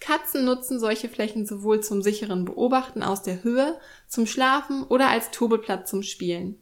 Katzen 0.00 0.44
nutzen 0.44 0.78
solche 0.78 1.08
Flächen 1.08 1.46
sowohl 1.46 1.80
zum 1.80 2.02
sicheren 2.02 2.44
Beobachten 2.44 3.02
aus 3.02 3.22
der 3.22 3.42
Höhe, 3.42 3.78
zum 4.08 4.26
Schlafen 4.26 4.84
oder 4.84 5.08
als 5.08 5.30
Turboplatz 5.30 5.90
zum 5.90 6.02
Spielen. 6.02 6.60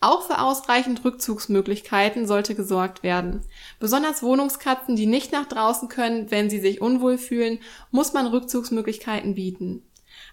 Auch 0.00 0.22
für 0.22 0.40
ausreichend 0.40 1.04
Rückzugsmöglichkeiten 1.04 2.26
sollte 2.26 2.56
gesorgt 2.56 3.04
werden. 3.04 3.42
Besonders 3.78 4.22
Wohnungskatzen, 4.22 4.96
die 4.96 5.06
nicht 5.06 5.30
nach 5.30 5.46
draußen 5.46 5.88
können, 5.88 6.30
wenn 6.30 6.50
sie 6.50 6.58
sich 6.58 6.80
unwohl 6.80 7.18
fühlen, 7.18 7.60
muss 7.92 8.12
man 8.12 8.26
Rückzugsmöglichkeiten 8.26 9.36
bieten. 9.36 9.84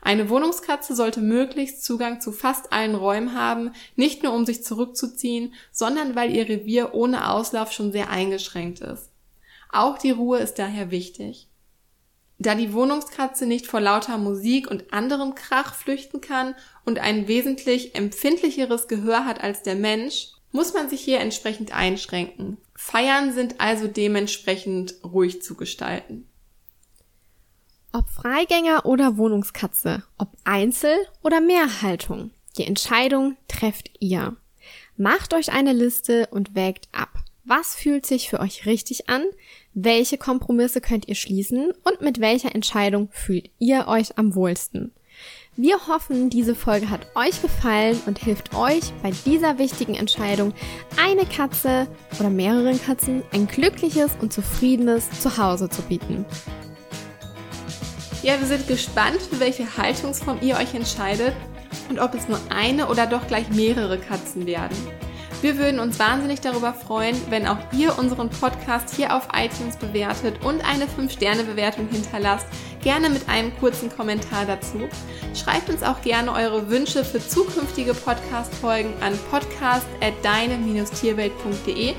Eine 0.02 0.30
Wohnungskatze 0.30 0.96
sollte 0.96 1.22
möglichst 1.22 1.84
Zugang 1.84 2.22
zu 2.22 2.32
fast 2.32 2.72
allen 2.72 2.96
Räumen 2.96 3.36
haben, 3.36 3.74
nicht 3.96 4.24
nur 4.24 4.34
um 4.34 4.46
sich 4.46 4.64
zurückzuziehen, 4.64 5.54
sondern 5.72 6.16
weil 6.16 6.36
ihr 6.36 6.48
Revier 6.48 6.94
ohne 6.94 7.30
Auslauf 7.30 7.72
schon 7.72 7.92
sehr 7.92 8.10
eingeschränkt 8.10 8.80
ist. 8.80 9.10
Auch 9.72 9.98
die 9.98 10.12
Ruhe 10.12 10.40
ist 10.40 10.58
daher 10.58 10.90
wichtig. 10.90 11.49
Da 12.42 12.56
die 12.56 12.72
Wohnungskatze 12.72 13.46
nicht 13.46 13.68
vor 13.68 13.82
lauter 13.82 14.18
Musik 14.18 14.72
und 14.72 14.94
anderem 14.94 15.36
Krach 15.36 15.76
flüchten 15.76 16.22
kann 16.22 16.56
und 16.86 16.98
ein 16.98 17.28
wesentlich 17.28 17.96
empfindlicheres 17.96 18.88
Gehör 18.88 19.26
hat 19.26 19.44
als 19.44 19.62
der 19.62 19.76
Mensch, 19.76 20.30
muss 20.54 20.74
man 20.74 20.90
sich 20.90 21.02
hier 21.02 21.20
entsprechend 21.20 21.76
einschränken. 21.76 22.58
Feiern 22.76 23.34
sind 23.34 23.60
also 23.60 23.88
dementsprechend 23.88 24.96
ruhig 25.04 25.42
zu 25.42 25.56
gestalten. 25.56 26.30
Ob 27.92 28.08
Freigänger 28.08 28.86
oder 28.86 29.18
Wohnungskatze, 29.18 30.04
ob 30.18 30.30
Einzel- 30.46 31.08
oder 31.22 31.42
Mehrhaltung, 31.42 32.32
die 32.58 32.66
Entscheidung 32.66 33.36
trefft 33.50 33.92
ihr. 34.00 34.38
Macht 34.96 35.34
euch 35.34 35.52
eine 35.52 35.74
Liste 35.74 36.28
und 36.32 36.56
wägt 36.56 36.88
ab. 36.94 37.10
Was 37.50 37.74
fühlt 37.74 38.06
sich 38.06 38.30
für 38.30 38.42
euch 38.42 38.68
richtig 38.68 39.10
an? 39.10 39.24
Welche 39.74 40.20
Kompromisse 40.20 40.82
könnt 40.82 41.08
ihr 41.08 41.16
schließen? 41.16 41.74
Und 41.84 42.00
mit 42.00 42.20
welcher 42.20 42.54
Entscheidung 42.54 43.10
fühlt 43.12 43.50
ihr 43.58 43.88
euch 43.88 44.20
am 44.20 44.36
wohlsten? 44.36 44.92
Wir 45.56 45.88
hoffen, 45.88 46.30
diese 46.30 46.54
Folge 46.54 46.92
hat 46.92 47.08
euch 47.16 47.42
gefallen 47.42 48.00
und 48.06 48.20
hilft 48.20 48.54
euch 48.54 48.94
bei 49.02 49.12
dieser 49.26 49.58
wichtigen 49.58 49.96
Entscheidung, 49.96 50.54
eine 50.96 51.26
Katze 51.26 51.88
oder 52.20 52.30
mehreren 52.30 52.80
Katzen 52.80 53.24
ein 53.32 53.48
glückliches 53.48 54.12
und 54.22 54.32
zufriedenes 54.32 55.10
Zuhause 55.20 55.70
zu 55.70 55.82
bieten. 55.82 56.28
Ja, 58.22 58.40
wir 58.40 58.46
sind 58.46 58.68
gespannt, 58.68 59.24
für 59.24 59.40
welche 59.40 59.76
Haltungsform 59.76 60.38
ihr 60.44 60.56
euch 60.56 60.76
entscheidet 60.76 61.34
und 61.90 61.98
ob 61.98 62.14
es 62.14 62.30
nur 62.30 62.40
eine 62.50 62.90
oder 62.90 63.08
doch 63.08 63.26
gleich 63.26 63.50
mehrere 63.50 63.98
Katzen 63.98 64.46
werden. 64.46 64.78
Wir 65.42 65.58
würden 65.58 65.80
uns 65.80 65.98
wahnsinnig 66.00 66.42
darüber 66.42 66.74
freuen, 66.74 67.16
wenn 67.30 67.48
auch 67.48 67.60
ihr 67.72 67.98
unseren 67.98 68.30
Podcast 68.30 68.94
hier 68.94 69.16
auf 69.16 69.30
iTunes 69.34 69.78
bewertet 69.78 70.44
und 70.44 70.60
eine 70.66 70.84
5-Sterne-Bewertung 70.86 71.88
hinterlasst. 71.88 72.46
Gerne 72.82 73.10
mit 73.10 73.30
einem 73.30 73.58
kurzen 73.58 73.90
Kommentar 73.90 74.46
dazu. 74.46 74.90
Schreibt 75.34 75.70
uns 75.70 75.82
auch 75.82 76.02
gerne 76.02 76.34
eure 76.34 76.70
Wünsche 76.70 77.06
für 77.06 77.26
zukünftige 77.26 77.94
Podcast-Folgen 77.94 78.92
an 79.00 79.18
podcast.deine-tierwelt.de. 79.32 81.94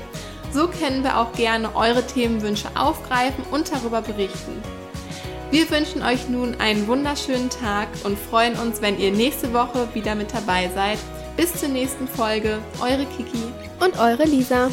So 0.53 0.67
können 0.67 1.03
wir 1.03 1.17
auch 1.17 1.33
gerne 1.33 1.75
eure 1.75 2.05
Themenwünsche 2.05 2.69
aufgreifen 2.75 3.43
und 3.49 3.71
darüber 3.71 4.03
berichten. 4.03 4.61
Wir 5.49 5.67
wünschen 5.71 6.03
euch 6.03 6.29
nun 6.29 6.59
einen 6.59 6.85
wunderschönen 6.87 7.49
Tag 7.49 7.87
und 8.03 8.19
freuen 8.19 8.59
uns, 8.59 8.83
wenn 8.83 8.99
ihr 8.99 9.11
nächste 9.11 9.51
Woche 9.51 9.87
wieder 9.93 10.13
mit 10.13 10.31
dabei 10.33 10.69
seid. 10.75 10.99
Bis 11.41 11.55
zur 11.55 11.69
nächsten 11.69 12.07
Folge, 12.07 12.59
eure 12.79 13.03
Kiki 13.03 13.51
und 13.79 13.97
eure 13.97 14.25
Lisa. 14.25 14.69